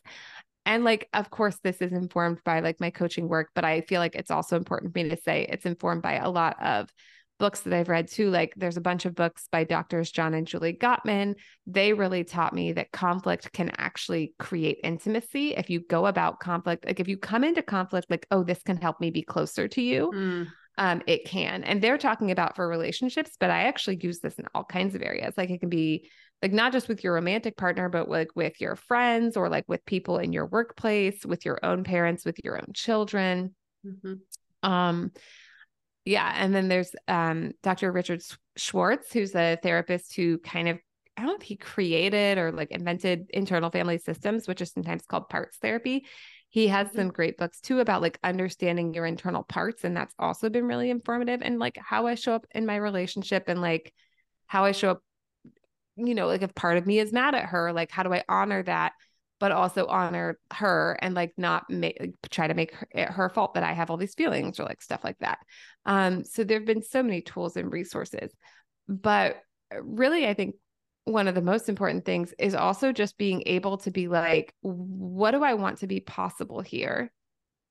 [0.66, 4.00] And like, of course, this is informed by like my coaching work, but I feel
[4.00, 6.90] like it's also important for me to say it's informed by a lot of
[7.38, 8.30] books that I've read too.
[8.30, 11.34] Like there's a bunch of books by doctors John and Julie Gottman.
[11.66, 16.86] They really taught me that conflict can actually create intimacy if you go about conflict.
[16.86, 19.82] Like if you come into conflict, like, oh, this can help me be closer to
[19.82, 20.12] you.
[20.14, 20.46] Mm,
[20.78, 21.64] Um, it can.
[21.64, 25.02] And they're talking about for relationships, but I actually use this in all kinds of
[25.02, 25.34] areas.
[25.36, 26.08] Like it can be
[26.44, 29.84] like not just with your romantic partner, but like with your friends or like with
[29.86, 33.56] people in your workplace, with your own parents, with your own children.
[33.84, 34.20] mhm.
[34.62, 35.10] Um,
[36.04, 37.90] yeah, and then there's um, Dr.
[37.90, 38.22] Richard
[38.56, 40.78] Schwartz, who's a therapist who kind of
[41.16, 45.06] I don't know if he created or like invented internal family systems, which is sometimes
[45.06, 46.06] called parts therapy.
[46.50, 46.94] He has Mhm.
[46.94, 50.90] some great books too about like understanding your internal parts, and that's also been really
[50.90, 51.40] informative.
[51.42, 53.94] And like how I show up in my relationship, and like
[54.46, 55.02] how I show up,
[55.96, 58.24] you know, like if part of me is mad at her, like how do I
[58.28, 58.92] honor that?
[59.40, 63.54] but also honor her and like not make try to make her, it her fault
[63.54, 65.38] that I have all these feelings or like stuff like that.
[65.84, 68.32] Um, so there have been so many tools and resources,
[68.88, 69.36] but
[69.82, 70.54] really, I think
[71.04, 75.32] one of the most important things is also just being able to be like, what
[75.32, 77.12] do I want to be possible here?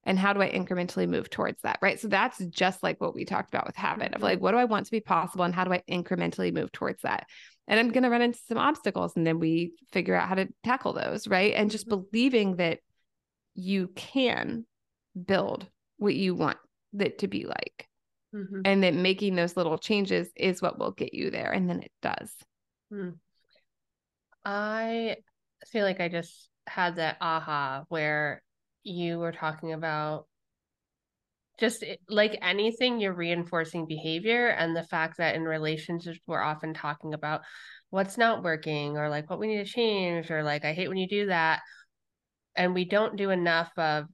[0.06, 1.80] And how do I incrementally move towards that?
[1.82, 2.00] Right.
[2.00, 4.66] So that's just like what we talked about with habit of like, what do I
[4.66, 5.46] want to be possible?
[5.46, 7.26] And how do I incrementally move towards that?
[7.68, 10.50] And I'm going to run into some obstacles and then we figure out how to
[10.64, 11.28] tackle those.
[11.28, 11.54] Right.
[11.54, 12.12] And just Mhm.
[12.12, 12.80] believing that
[13.56, 14.66] you can
[15.26, 16.58] build what you want
[16.94, 17.88] that to be like.
[18.34, 18.62] Mhm.
[18.66, 21.52] And that making those little changes is what will get you there.
[21.52, 22.36] And then it does.
[24.46, 25.18] I
[25.68, 28.42] feel like I just had that aha where
[28.84, 30.28] you were talking about
[31.60, 36.74] just eh, like anything, you're reinforcing behavior, and the fact that in relationships, we're often
[36.74, 37.42] talking about
[37.90, 40.98] what's not working or like what we need to change or like, I hate when
[40.98, 41.62] you do that.
[42.56, 44.06] And we don't do enough of,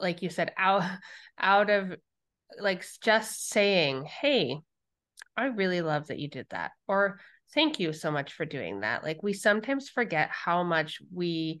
[0.00, 0.82] like you said, out
[1.38, 1.94] out of
[2.60, 4.58] like just saying, hey,
[5.36, 6.72] I really love that you did that.
[6.86, 7.20] Or
[7.54, 9.02] thank you so much for doing that.
[9.02, 11.60] Like we sometimes forget how much we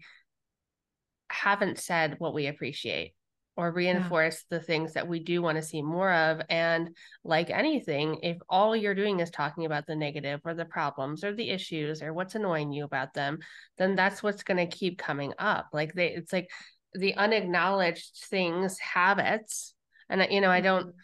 [1.28, 3.12] haven't said what we appreciate
[3.56, 6.42] or reinforce the things that we do want to see more of.
[6.48, 6.90] And
[7.22, 11.32] like anything, if all you're doing is talking about the negative or the problems or
[11.32, 13.38] the issues or what's annoying you about them,
[13.78, 15.68] then that's what's going to keep coming up.
[15.72, 16.50] Like they, it's like
[16.94, 19.74] the unacknowledged things, habits.
[20.08, 20.64] And you know, I mm-hmm.
[20.64, 20.94] don't,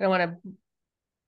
[0.00, 0.52] I don't want to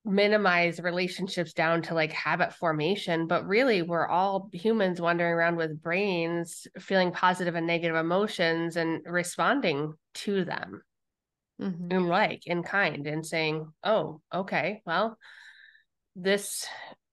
[0.05, 5.83] minimize relationships down to like habit formation, but really we're all humans wandering around with
[5.83, 10.83] brains, feeling positive and negative emotions and responding to them
[11.59, 11.91] Mhm.
[11.91, 15.19] in like in kind and saying, Oh, okay, well,
[16.17, 16.67] this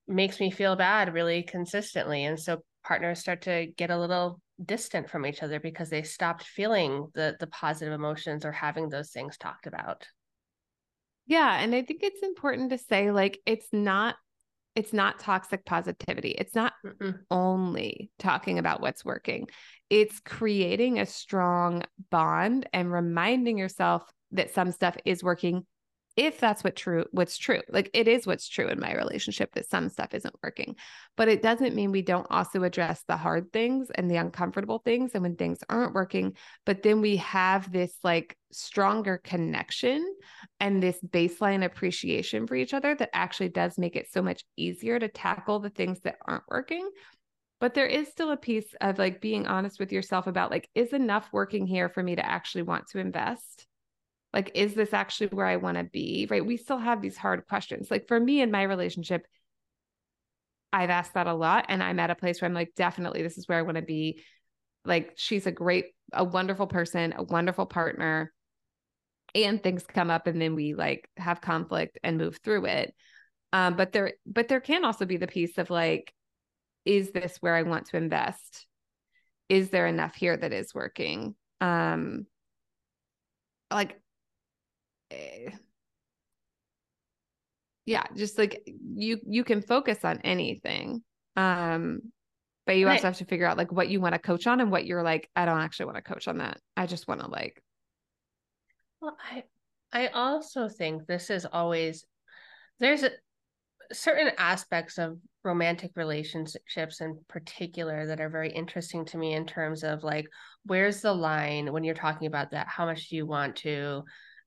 [0.06, 2.24] makes me feel bad really consistently.
[2.24, 6.42] And so partners start to get a little distant from each other because they stopped
[6.42, 10.06] feeling the the positive emotions or having those things talked about.
[11.28, 14.16] Yeah, and I think it's important to say like it's not
[14.74, 16.30] it's not toxic positivity.
[16.30, 17.18] It's not Mm-mm.
[17.30, 19.48] only talking about what's working.
[19.90, 24.02] It's creating a strong bond and reminding yourself
[24.32, 25.66] that some stuff is working
[26.18, 27.60] if that's what true what's true.
[27.68, 30.74] Like it is what's true in my relationship that some stuff isn't working.
[31.16, 35.12] But it doesn't mean we don't also address the hard things and the uncomfortable things
[35.14, 40.04] and when things aren't working, but then we have this like stronger connection
[40.58, 44.98] and this baseline appreciation for each other that actually does make it so much easier
[44.98, 46.90] to tackle the things that aren't working.
[47.60, 50.92] But there is still a piece of like being honest with yourself about like, is
[50.92, 53.67] enough working here for me to actually want to invest?
[54.32, 56.26] Like, is this actually where I want to be?
[56.30, 56.44] Right.
[56.44, 57.90] We still have these hard questions.
[57.90, 59.26] Like, for me in my relationship,
[60.72, 61.66] I've asked that a lot.
[61.68, 63.82] And I'm at a place where I'm like, definitely, this is where I want to
[63.82, 64.22] be.
[64.84, 68.32] Like, she's a great, a wonderful person, a wonderful partner.
[69.34, 72.94] And things come up and then we like have conflict and move through it.
[73.52, 76.12] Um, but there, but there can also be the piece of like,
[76.84, 78.66] is this where I want to invest?
[79.48, 81.34] Is there enough here that is working?
[81.60, 82.26] Um,
[83.70, 84.00] like,
[87.86, 91.02] yeah, just like you, you can focus on anything.
[91.36, 92.00] Um,
[92.66, 94.70] but you also have to figure out like what you want to coach on and
[94.70, 96.58] what you're like, I don't actually want to coach on that.
[96.76, 97.62] I just want to like,
[99.00, 99.44] Well, I
[99.90, 102.04] I also think this is always
[102.78, 103.10] there's a
[103.90, 109.82] certain aspects of romantic relationships in particular that are very interesting to me in terms
[109.82, 110.26] of like
[110.66, 114.02] where's the line when you're talking about that how much do you want to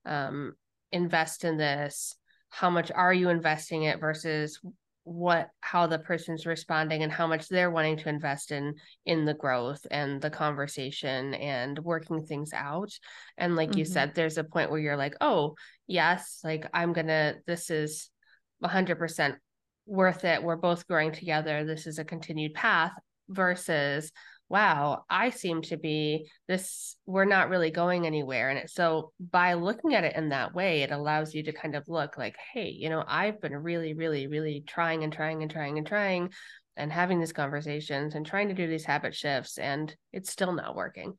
[0.06, 0.54] um,
[0.92, 2.16] invest in this?
[2.50, 4.60] How much are you investing it versus
[5.04, 8.76] what how the person's responding and how much they're wanting to invest in
[9.06, 12.92] in the growth and the conversation and working things out?
[13.38, 13.80] And like mm-hmm.
[13.80, 15.56] you said there's a point where you're like oh
[15.88, 18.12] yes like i'm gonna this is
[18.64, 19.36] 100%
[19.86, 20.44] worth it.
[20.44, 21.64] We're both growing together.
[21.64, 22.94] This is a continued path
[23.30, 24.12] versus
[24.52, 28.50] wow, I seem to be this, we're not really going anywhere.
[28.50, 31.88] And so by looking at it in that way, it allows you to kind of
[31.88, 35.78] look like, hey, you know, I've been really, really, really trying and trying and trying
[35.78, 36.32] and trying
[36.76, 40.76] and having these conversations and trying to do these habit shifts, and it's still not
[40.76, 41.18] working.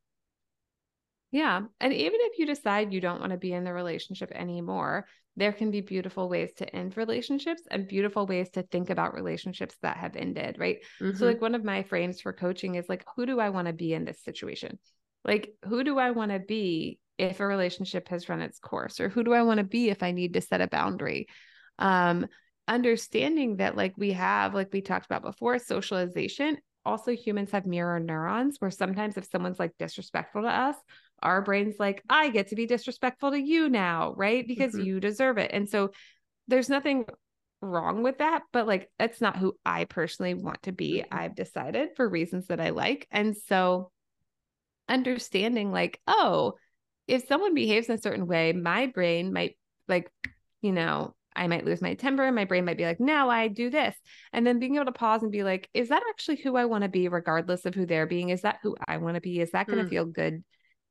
[1.32, 1.62] Yeah.
[1.80, 5.52] And even if you decide you don't want to be in the relationship anymore, there
[5.52, 9.96] can be beautiful ways to end relationships and beautiful ways to think about relationships that
[9.96, 10.80] have ended, right?
[11.00, 11.16] Mm-hmm.
[11.16, 13.72] So, like, one of my frames for coaching is like, who do I want to
[13.72, 14.78] be in this situation?
[15.24, 19.00] Like, who do I want to be if a relationship has run its course?
[19.00, 21.28] Or who do I want to be if I need to set a boundary?
[21.78, 22.26] Um,
[22.68, 26.58] understanding that, like, we have, like we talked about before, socialization.
[26.84, 30.76] Also, humans have mirror neurons where sometimes if someone's like disrespectful to us,
[31.22, 34.46] our brain's like, I get to be disrespectful to you now, right?
[34.46, 34.86] Because mm-hmm.
[34.86, 35.50] you deserve it.
[35.52, 35.90] And so
[36.48, 37.04] there's nothing
[37.60, 40.98] wrong with that, but like, that's not who I personally want to be.
[40.98, 41.16] Mm-hmm.
[41.16, 43.06] I've decided for reasons that I like.
[43.10, 43.90] And so
[44.88, 46.54] understanding, like, oh,
[47.06, 49.56] if someone behaves in a certain way, my brain might,
[49.88, 50.10] like,
[50.60, 52.24] you know, I might lose my temper.
[52.24, 53.96] And my brain might be like, now I do this.
[54.32, 56.82] And then being able to pause and be like, is that actually who I want
[56.82, 58.28] to be, regardless of who they're being?
[58.28, 59.40] Is that who I want to be?
[59.40, 59.90] Is that going to mm.
[59.90, 60.44] feel good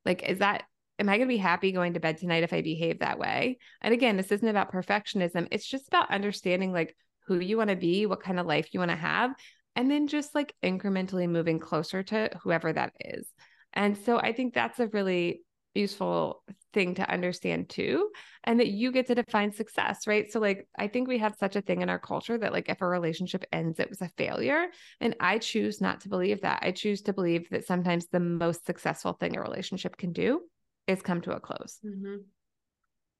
[0.04, 0.64] like, is that,
[0.98, 3.58] am I going to be happy going to bed tonight if I behave that way?
[3.80, 5.48] And again, this isn't about perfectionism.
[5.50, 6.96] It's just about understanding like
[7.26, 9.32] who you want to be, what kind of life you want to have,
[9.76, 13.26] and then just like incrementally moving closer to whoever that is.
[13.72, 15.42] And so I think that's a really
[15.74, 16.42] useful
[16.72, 18.10] thing to understand too
[18.44, 20.30] and that you get to define success right?
[20.32, 22.80] So like i think we have such a thing in our culture that like if
[22.80, 24.66] a relationship ends it was a failure
[25.00, 26.60] and i choose not to believe that.
[26.62, 30.42] I choose to believe that sometimes the most successful thing a relationship can do
[30.86, 31.78] is come to a close.
[31.84, 32.16] Mm-hmm.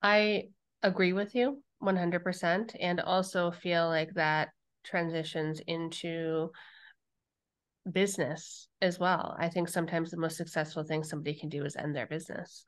[0.02, 0.44] i
[0.82, 4.50] agree with you 100% and also feel like that
[4.84, 6.50] transitions into
[7.90, 9.34] business as well.
[9.38, 12.64] I think sometimes the most successful thing somebody can do is end their business.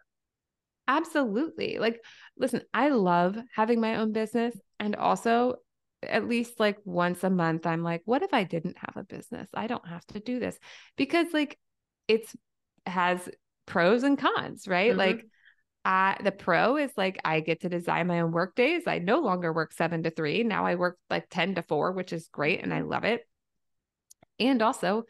[0.87, 1.79] Absolutely.
[1.79, 2.01] Like,
[2.37, 4.55] listen, I love having my own business.
[4.79, 5.57] And also,
[6.03, 9.49] at least like once a month, I'm like, what if I didn't have a business?
[9.55, 10.59] I don't have to do this
[10.97, 11.59] because, like,
[12.07, 12.35] it's
[12.87, 13.29] has
[13.67, 14.91] pros and cons, right?
[14.91, 14.99] Mm-hmm.
[14.99, 15.27] Like,
[15.87, 18.85] I, the pro is like I get to design my own work days.
[18.87, 20.43] I no longer work seven to three.
[20.43, 22.62] Now I work like 10 to four, which is great.
[22.62, 23.27] And I love it.
[24.39, 25.05] And also,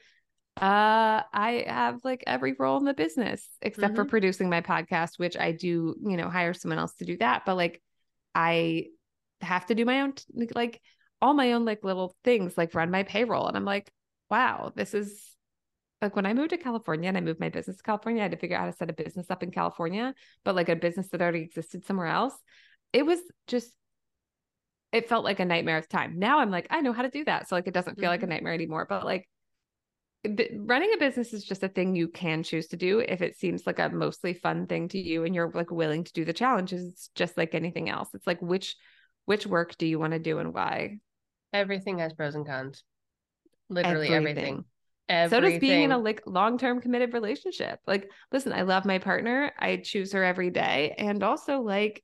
[0.61, 4.03] uh i have like every role in the business except mm-hmm.
[4.03, 7.45] for producing my podcast which i do you know hire someone else to do that.
[7.45, 7.83] But like
[8.37, 8.87] i
[9.41, 10.15] have to do my own
[10.55, 10.81] like
[11.21, 13.49] all my own like little things like run my payroll.
[13.49, 13.91] And i'm like
[14.31, 15.21] wow this is
[16.01, 18.31] like when i moved to california and i moved my business to california i had
[18.31, 20.15] to figure out how to set a business up in california
[20.45, 22.35] but like a business that already existed somewhere else.
[22.93, 23.19] It was
[23.49, 23.73] just
[24.95, 26.19] it felt like a nightmare at the time.
[26.19, 27.49] Now i'm like i know how to do that.
[27.49, 28.11] So like it doesn't feel mm-hmm.
[28.11, 28.31] like a mm-hmm.
[28.31, 29.29] nightmare anymore but like
[30.57, 33.67] running a business is just a thing you can choose to do if it seems
[33.67, 36.87] like a mostly fun thing to you and you're like willing to do the challenges.
[36.87, 38.09] It's just like anything else.
[38.15, 38.77] It's like which
[39.27, 40.99] which work do you want to do and why?
[41.53, 42.85] Everything has pros and cons.
[43.69, 44.65] Literally everything,
[45.09, 45.31] everything.
[45.31, 47.81] so does being in a like long-term committed relationship.
[47.87, 49.53] Like listen i love my partner.
[49.59, 50.95] I choose her every day.
[50.97, 52.03] And also like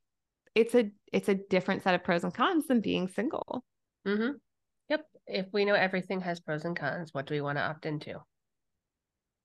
[0.55, 3.63] it's a it's a different set of pros and cons than being single
[4.07, 4.31] mm-hmm
[4.91, 5.05] Yep.
[5.25, 8.19] if we know everything has pros and cons, what do we want to opt into?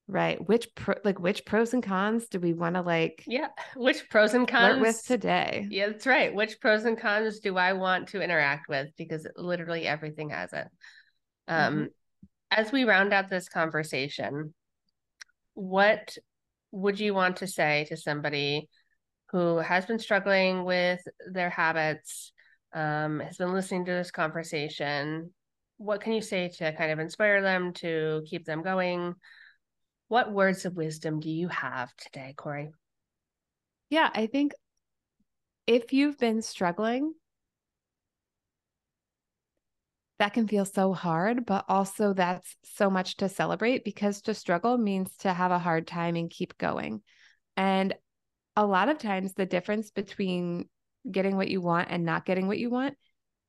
[0.05, 0.45] Right.
[0.45, 3.23] Which pro, like which pros and cons do we want to like?
[3.25, 3.47] Yeah.
[3.77, 5.65] Which pros and cons with today?
[5.69, 6.33] Yeah, that's right.
[6.33, 8.89] Which pros and cons do I want to interact with?
[8.97, 10.67] Because literally everything has it.
[11.47, 11.85] Um, mm-hmm.
[12.51, 14.53] as we round out this conversation,
[15.53, 16.17] what
[16.73, 18.67] would you want to say to somebody
[19.31, 22.31] who has been struggling with their habits,
[22.73, 25.31] um, has been listening to this conversation,
[25.77, 29.15] what can you say to kind of inspire them to keep them going?
[30.07, 32.71] What words of wisdom do you have today, Kori?
[33.89, 34.53] Yeah, I think
[35.67, 37.13] if you've been struggling,
[40.19, 44.77] that can feel so hard, but also that's so much to celebrate because to struggle
[44.77, 47.01] means to have a hard time and keep going.
[47.55, 47.93] And
[48.57, 50.67] a lot of times, the difference between
[51.09, 52.95] getting what you want and not getting what you want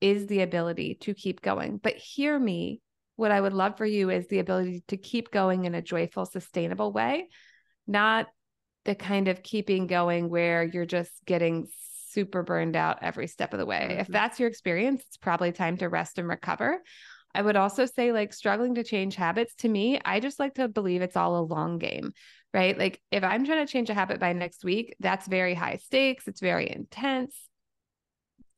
[0.00, 1.78] is the ability to keep going.
[1.78, 2.82] But hear me,
[3.16, 6.26] what I would love for you is the ability to keep going in a joyful,
[6.26, 7.30] sustainable way,
[7.86, 8.26] not
[8.84, 11.66] the kind of keeping going where you're just getting
[12.10, 13.88] super burned out every step of the way.
[13.90, 14.00] Mm-hmm.
[14.00, 16.82] If that's your experience, it's probably time to rest and recover.
[17.34, 20.68] I would also say, like, struggling to change habits to me, I just like to
[20.68, 22.12] believe it's all a long game,
[22.54, 22.78] right?
[22.78, 26.28] Like, if I'm trying to change a habit by next week, that's very high stakes,
[26.28, 27.36] it's very intense.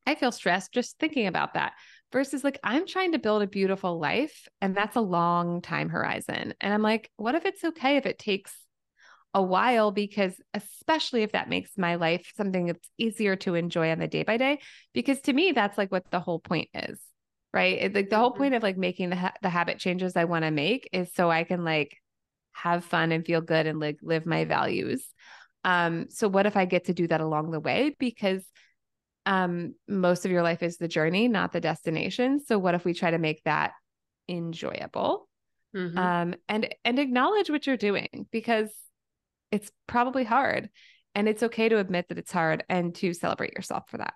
[0.06, 1.74] I feel stressed just thinking about that
[2.12, 6.54] versus like I'm trying to build a beautiful life and that's a long time horizon.
[6.60, 8.52] And I'm like, what if it's okay if it takes
[9.34, 13.98] a while because especially if that makes my life something that's easier to enjoy on
[13.98, 14.58] the day by day
[14.92, 17.00] because to me that's like what the whole point is
[17.54, 18.38] right it, like the whole mm-hmm.
[18.38, 21.30] point of like making the ha- the habit changes i want to make is so
[21.30, 21.96] i can like
[22.62, 25.04] have fun and feel good and like live my values.
[25.64, 27.94] Um so what if i get to do that along the way?
[27.98, 28.42] Because
[29.26, 32.40] um most of your life is the journey not the destination.
[32.44, 33.72] So what if we try to make that
[34.28, 35.28] enjoyable?
[35.72, 35.96] Mm-hmm.
[35.98, 38.68] um and and acknowledge what you're doing because
[39.52, 40.68] it's probably hard
[41.14, 44.14] and it's okay to admit that it's hard and to celebrate yourself for that.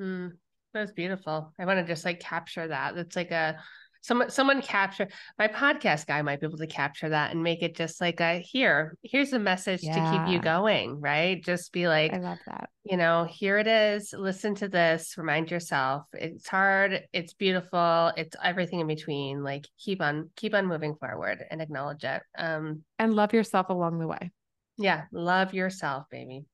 [0.00, 0.32] Mm,
[0.72, 1.52] that's beautiful.
[1.58, 2.96] I want to just like capture that.
[2.96, 3.58] It's like a
[4.02, 7.74] someone someone capture my podcast guy might be able to capture that and make it
[7.74, 9.94] just like a here here's a message yeah.
[9.94, 13.66] to keep you going right just be like i love that you know here it
[13.66, 19.66] is listen to this remind yourself it's hard it's beautiful it's everything in between like
[19.78, 24.06] keep on keep on moving forward and acknowledge it um and love yourself along the
[24.06, 24.30] way
[24.78, 26.44] yeah, love yourself, baby.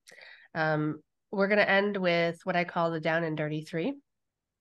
[0.53, 3.93] Um, we're gonna end with what I call the down and dirty three.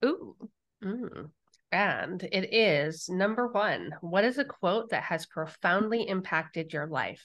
[0.05, 0.37] Ooh.
[0.83, 1.31] Mm.
[1.71, 3.91] And it is number one.
[4.01, 7.25] What is a quote that has profoundly impacted your life?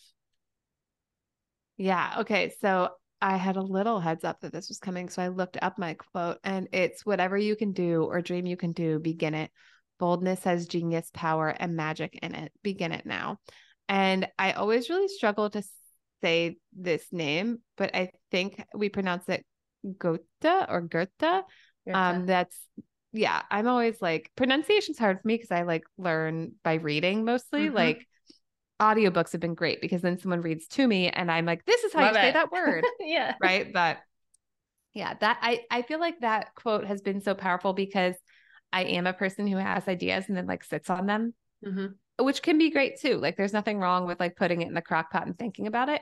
[1.77, 2.15] Yeah.
[2.19, 2.53] Okay.
[2.59, 2.89] So
[3.21, 5.09] I had a little heads up that this was coming.
[5.09, 8.57] So I looked up my quote and it's whatever you can do or dream you
[8.57, 9.49] can do, begin it.
[9.97, 12.51] Boldness has genius, power, and magic in it.
[12.63, 13.37] Begin it now.
[13.87, 15.63] And I always really struggle to
[16.21, 19.45] say this name, but I think we pronounce it
[19.85, 21.43] Gota or Goethe.
[21.93, 22.57] Um, that's
[23.13, 23.41] yeah.
[23.49, 27.67] I'm always like pronunciation's hard for me because I like learn by reading mostly.
[27.67, 27.75] Mm-hmm.
[27.75, 28.07] Like
[28.81, 31.93] audiobooks have been great because then someone reads to me and I'm like, this is
[31.93, 32.21] how Love you it.
[32.21, 32.83] say that word.
[32.99, 33.35] yeah.
[33.41, 33.71] Right.
[33.71, 33.99] But
[34.93, 38.15] yeah, that I I feel like that quote has been so powerful because
[38.71, 41.33] I am a person who has ideas and then like sits on them.
[41.65, 43.17] Mm-hmm which can be great too.
[43.17, 45.89] Like there's nothing wrong with like putting it in the crock pot and thinking about
[45.89, 46.01] it.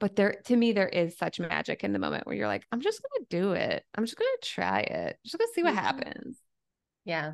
[0.00, 2.80] But there to me, there is such magic in the moment where you're like, I'm
[2.80, 3.84] just gonna do it.
[3.94, 5.16] I'm just gonna try it.
[5.16, 6.38] I'm just gonna see what happens.
[7.08, 7.32] Yeah.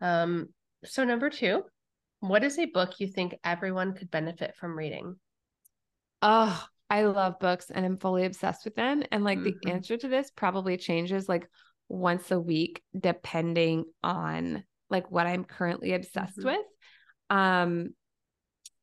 [0.00, 0.48] Um,
[0.84, 1.62] so number two,
[2.20, 5.16] what is a book you think everyone could benefit from reading?
[6.22, 9.02] Oh, I love books and I'm fully obsessed with them.
[9.12, 9.50] And like mm-hmm.
[9.62, 11.46] the answer to this probably changes like
[11.90, 16.48] once a week, depending on like what I'm currently obsessed mm-hmm.
[16.48, 16.66] with.
[17.28, 17.90] Um,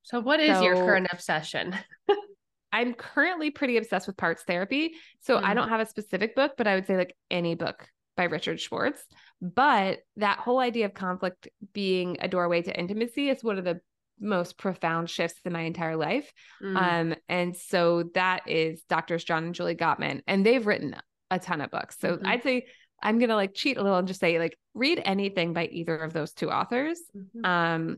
[0.03, 1.75] so what is so your current obsession?
[2.71, 4.93] I'm currently pretty obsessed with parts therapy.
[5.21, 5.43] So mm.
[5.43, 8.59] I don't have a specific book, but I would say like any book by Richard
[8.59, 9.01] Schwartz.
[9.41, 13.81] But that whole idea of conflict being a doorway to intimacy is one of the
[14.19, 16.31] most profound shifts in my entire life.
[16.63, 16.75] Mm.
[16.75, 20.95] Um, and so that is Doctors John and Julie Gottman, and they've written
[21.29, 21.97] a ton of books.
[21.99, 22.25] So mm-hmm.
[22.25, 22.65] I'd say
[23.01, 26.13] I'm gonna like cheat a little and just say like read anything by either of
[26.13, 26.99] those two authors.
[27.15, 27.45] Mm-hmm.
[27.45, 27.97] Um,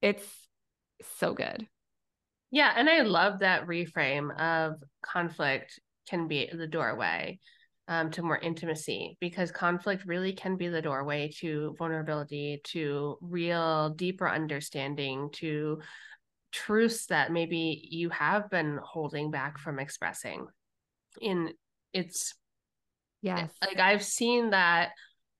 [0.00, 0.24] it's
[1.18, 1.66] so good.
[2.50, 2.72] Yeah.
[2.74, 7.40] And I love that reframe of conflict can be the doorway
[7.88, 13.90] um, to more intimacy because conflict really can be the doorway to vulnerability, to real
[13.90, 15.80] deeper understanding, to
[16.52, 20.46] truths that maybe you have been holding back from expressing.
[21.22, 21.50] In
[21.94, 22.34] it's,
[23.22, 24.90] yes, like I've seen that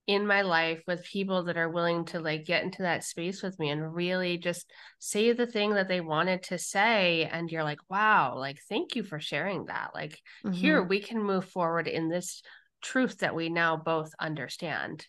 [0.08, 3.58] in my life with people that are willing to like get into that space with
[3.58, 7.78] me and really just say the thing that they wanted to say and you're like
[7.90, 10.52] wow like thank you for sharing that like mm-hmm.
[10.52, 12.42] here we can move forward in this
[12.80, 15.06] truth that we now both understand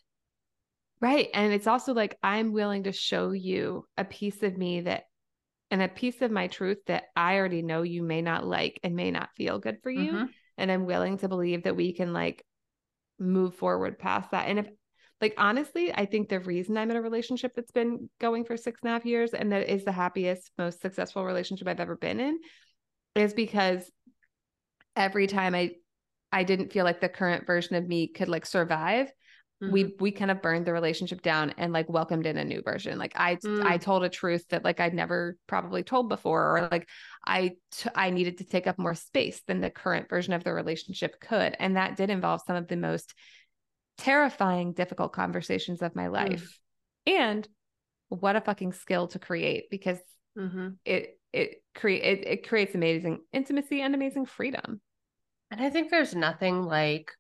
[1.00, 5.04] right and it's also like i'm willing to show you a piece of me that
[5.72, 8.98] and a piece of my truth that i already know you may not like and
[8.98, 10.26] may not feel good for you mm-hmm.
[10.58, 12.44] and i'm willing to believe that we can like
[13.18, 14.68] move forward past that and if
[15.22, 18.80] like honestly, I think the reason I'm in a relationship that's been going for six
[18.82, 22.20] and a half years and that is the happiest, most successful relationship I've ever been
[22.20, 22.40] in
[23.16, 23.90] is because
[24.96, 25.72] every time I
[26.32, 29.12] I didn't feel like the current version of me could like survive.
[29.62, 29.74] Mm-hmm.
[29.74, 32.98] We we kind of burned the relationship down and like welcomed in a new version.
[32.98, 33.66] Like I mm.
[33.66, 36.88] I told a truth that like I'd never probably told before, or like
[37.28, 40.54] I t- I needed to take up more space than the current version of the
[40.54, 43.14] relationship could, and that did involve some of the most
[44.00, 46.14] terrifying, difficult conversations of my Mm.
[46.14, 46.60] life.
[47.06, 47.48] And
[48.10, 50.00] what a fucking skill to create because
[50.36, 54.82] hmm it it create it, it creates amazing intimacy and amazing freedom.
[55.52, 57.12] And I think there's nothing like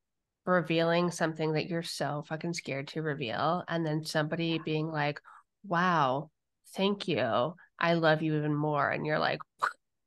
[0.45, 3.63] revealing something that you're so fucking scared to reveal.
[3.67, 5.19] And then somebody being like,
[5.67, 6.29] wow,
[6.75, 7.55] thank you.
[7.79, 8.89] I love you even more.
[8.89, 9.39] And you're like,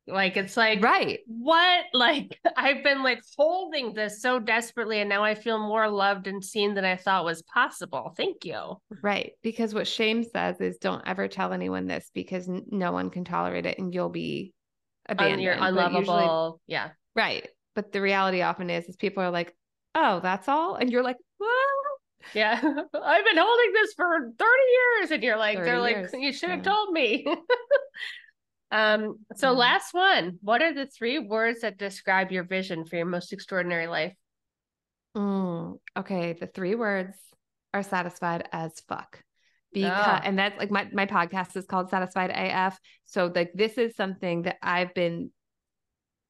[0.06, 1.20] like, it's like, Right.
[1.26, 1.84] what?
[1.94, 5.00] Like, I've been like holding this so desperately.
[5.00, 8.12] And now I feel more loved and seen than I thought was possible.
[8.16, 8.76] Thank you.
[9.02, 9.32] Right.
[9.42, 13.66] Because what shame says is don't ever tell anyone this because no one can tolerate
[13.66, 14.52] it and you'll be
[15.08, 15.42] abandoned.
[15.42, 15.98] you're unlovable.
[16.00, 16.90] usually- yeah.
[17.14, 17.48] right.
[17.74, 19.54] But the reality often is is people are like,
[19.94, 20.74] oh, that's all.
[20.76, 21.48] And you're like, well,
[22.34, 22.54] Yeah.
[22.60, 24.50] I've been holding this for 30
[24.98, 25.10] years.
[25.10, 26.10] And you're like, they're like, years.
[26.14, 26.72] you should have Yeah.
[26.72, 27.26] told me.
[28.72, 29.58] um, so Yeah.
[29.58, 30.38] last one.
[30.40, 34.14] What are the three words that describe your vision for your most extraordinary life?
[35.16, 37.14] Mm, okay, the three words
[37.74, 39.22] are satisfied as fuck.
[39.72, 40.20] Because Ah.
[40.24, 42.78] and that's like my my podcast is called Satisfied AF.
[43.04, 45.30] So like this is something that I've been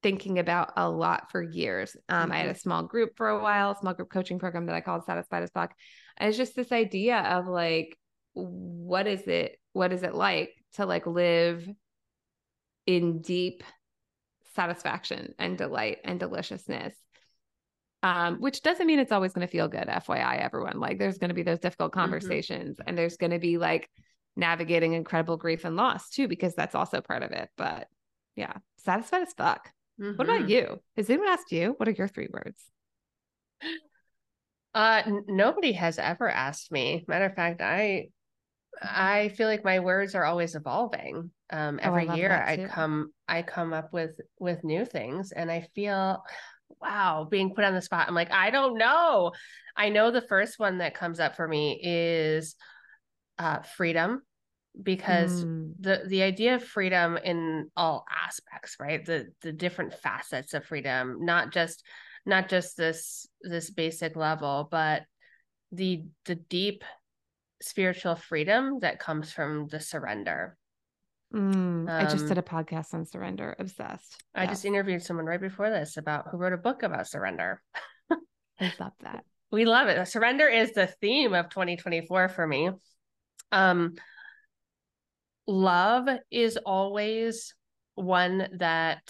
[0.02, 1.96] thinking about a lot for years.
[2.08, 4.80] Um, I had a small group for a while, small group coaching program that I
[4.80, 5.74] called Satisfied as fuck.
[6.16, 7.96] And it's just this idea of like,
[8.34, 9.58] what is it?
[9.72, 11.68] What is it like to like live
[12.86, 13.62] in deep
[14.54, 16.94] satisfaction and delight and deliciousness?
[18.04, 19.86] um, which doesn't mean it's always going to feel good.
[19.86, 20.80] FYI, everyone.
[20.80, 23.88] Like, there's going to be those difficult conversations, and there's going to be like
[24.34, 27.48] navigating incredible grief and loss too, because that's also part of it.
[27.56, 27.86] But
[28.34, 29.70] yeah, satisfied as fuck.
[29.98, 30.36] What Mhm.
[30.36, 30.82] about you?
[30.96, 31.74] Has anyone asked you?
[31.76, 32.60] What are your three words?
[34.74, 37.04] Uh, n- nobody has ever asked me.
[37.06, 38.08] Matter of fact, I
[38.80, 41.30] I feel like my words are always evolving.
[41.50, 45.50] Um, Oh, I every year I come I come up with with new things, and
[45.50, 46.22] I feel
[46.80, 48.08] wow, being put on the spot.
[48.08, 49.32] I'm like, I don't know.
[49.76, 52.56] I know the first one that comes up for me is
[53.38, 54.22] uh, freedom,
[54.82, 60.54] because Mm, the the idea of freedom in all aspects right the the different facets
[60.54, 61.82] of freedom not just
[62.26, 65.02] not just this this basic level but
[65.72, 66.84] the the deep
[67.62, 70.56] spiritual freedom that comes from the surrender
[71.34, 71.88] mm.
[71.88, 73.54] I just Um, did a podcast on surrender.
[73.58, 74.22] Obsessed.
[74.34, 77.62] i just interviewed someone right before this about who wrote a book about surrender
[78.60, 79.24] I love that.
[79.50, 82.70] we love it surrender is the theme of 2024 for me
[83.50, 83.94] um
[85.46, 87.54] love is always
[87.94, 89.02] one that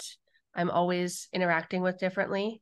[0.55, 2.61] i'm always interacting with differently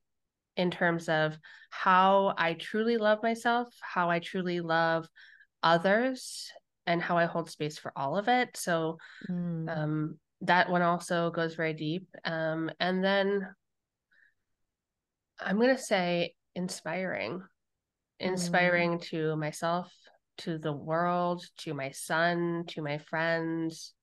[0.58, 1.38] in terms of
[1.70, 5.08] how i truly love myself how i truly love
[5.64, 6.52] others
[6.88, 8.58] and how i hold space for all of it.
[8.58, 8.98] So
[9.30, 12.08] Mm, um that one also goes very deep.
[12.26, 13.48] Um and then
[15.40, 17.42] i'm going to say inspiring
[18.20, 19.92] inspiring to myself
[20.38, 23.94] to the world to my son to my friends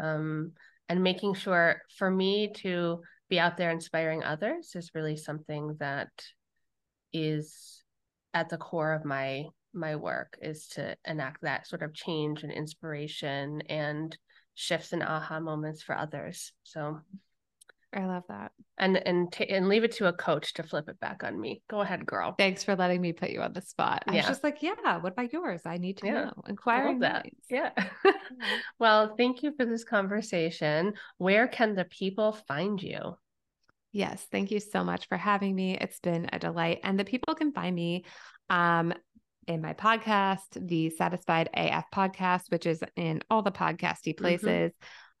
[0.00, 0.52] um
[0.88, 6.08] and making sure for me to be out there inspiring others is really something that
[7.12, 7.82] is
[8.32, 9.44] at the core of my
[9.74, 14.16] my work is to enact that sort of change and inspiration and
[14.54, 17.00] shifts and aha moments for others so
[17.94, 18.52] I love that.
[18.76, 21.62] and and t- and leave it to a coach to flip it back on me
[21.70, 24.02] go ahead girl Thanks for letting me put you on the spot.
[24.06, 25.62] I was just like, yeah, what about yours?
[25.64, 26.24] I need to Yeah.
[26.24, 26.42] know.
[26.48, 27.24] Inquiring that.
[27.24, 27.46] minds.
[27.48, 27.70] Yeah.
[28.78, 30.92] well, thank you for this conversation.
[31.16, 33.16] Where can the people find you?
[33.92, 35.76] Yes, thank you so much for having me.
[35.78, 36.80] It's been a delight.
[36.84, 38.04] And the people can find me
[38.50, 38.92] um,
[39.48, 44.72] in my podcast, the Satisfied AF podcast, which is in all the podcasty places.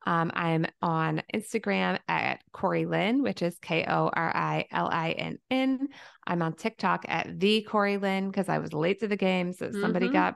[0.06, 5.10] Um, I'm on Instagram at Kori Linn, which is K O R I L I
[5.12, 5.88] N N.
[6.26, 9.52] I'm on TikTok at the Kori Linn because I was late to the game.
[9.52, 10.12] So somebody Mhm.
[10.12, 10.34] got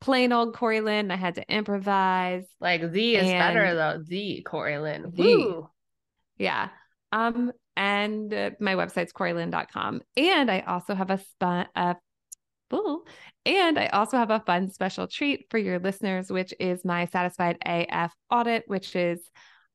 [0.00, 1.10] plain old Kori Linn.
[1.10, 2.44] I had to improvise.
[2.60, 4.02] Like the is better though.
[4.04, 5.12] The Kori Linn.
[5.14, 5.22] The.
[5.22, 5.70] Woo.
[6.36, 6.70] Yeah.
[7.12, 10.02] Um, and uh, my website's korilinn.com.
[10.16, 11.96] And I also have a spun a
[12.72, 13.04] ooh,
[13.44, 17.58] and I also have a fun special treat for your listeners, which is my Satisfied
[17.64, 19.20] AF audit, which is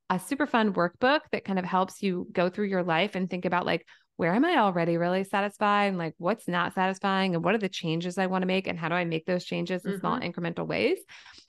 [0.10, 3.46] a super fun workbook that kind of helps you go through your life and think
[3.46, 3.86] about like
[4.22, 7.68] where am I already really satisfied and like what's not satisfying and what are the
[7.68, 10.68] changes I want to make and how do I make those changes in small incremental
[10.68, 11.00] ways.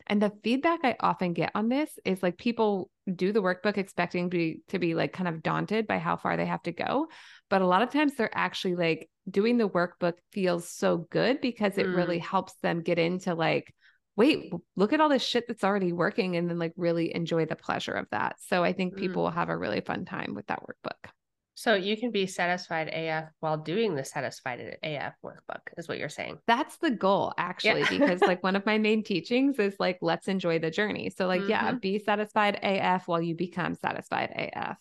[0.06, 4.30] And the feedback I often get on this is like people do the workbook expecting
[4.30, 7.08] to be, to be like kind of daunted by how far they have to go.
[7.50, 11.76] But a lot of times they're actually like doing the workbook feels so good because
[11.76, 13.70] it really helps them get into like,
[14.16, 17.54] wait, look at all this shit that's already working and then like really enjoy the
[17.54, 18.36] pleasure of that.
[18.40, 18.96] So I think Mm.
[18.96, 21.10] people will have a really fun time with that workbook.
[21.54, 26.08] So you can be satisfied AF while doing the satisfied AF workbook, is what you're
[26.08, 26.38] saying.
[26.46, 27.90] That's the goal, actually, yeah.
[27.90, 31.10] because like one of my main teachings is like, let's enjoy the journey.
[31.10, 31.50] So, like, mm-hmm.
[31.50, 34.78] yeah, be satisfied AF while you become satisfied AF.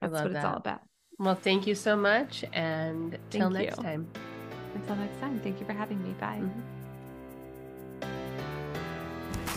[0.00, 0.36] That's what that.
[0.36, 0.82] it's all about.
[1.18, 2.44] Well, thank you so much.
[2.52, 4.08] And till next time.
[4.74, 5.40] Until next time.
[5.40, 6.14] Thank you for having me.
[6.20, 6.38] Bye.
[6.40, 6.73] Mm-hmm.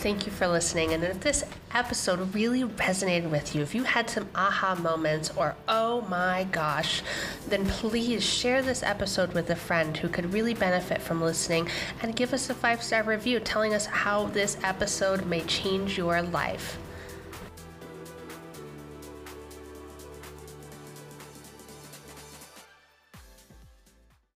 [0.00, 0.92] Thank you for listening.
[0.92, 1.42] And if this
[1.74, 7.02] episode really resonated with you, if you had some aha moments or oh my gosh,
[7.48, 11.68] then please share this episode with a friend who could really benefit from listening
[12.00, 16.22] and give us a five star review telling us how this episode may change your
[16.22, 16.78] life.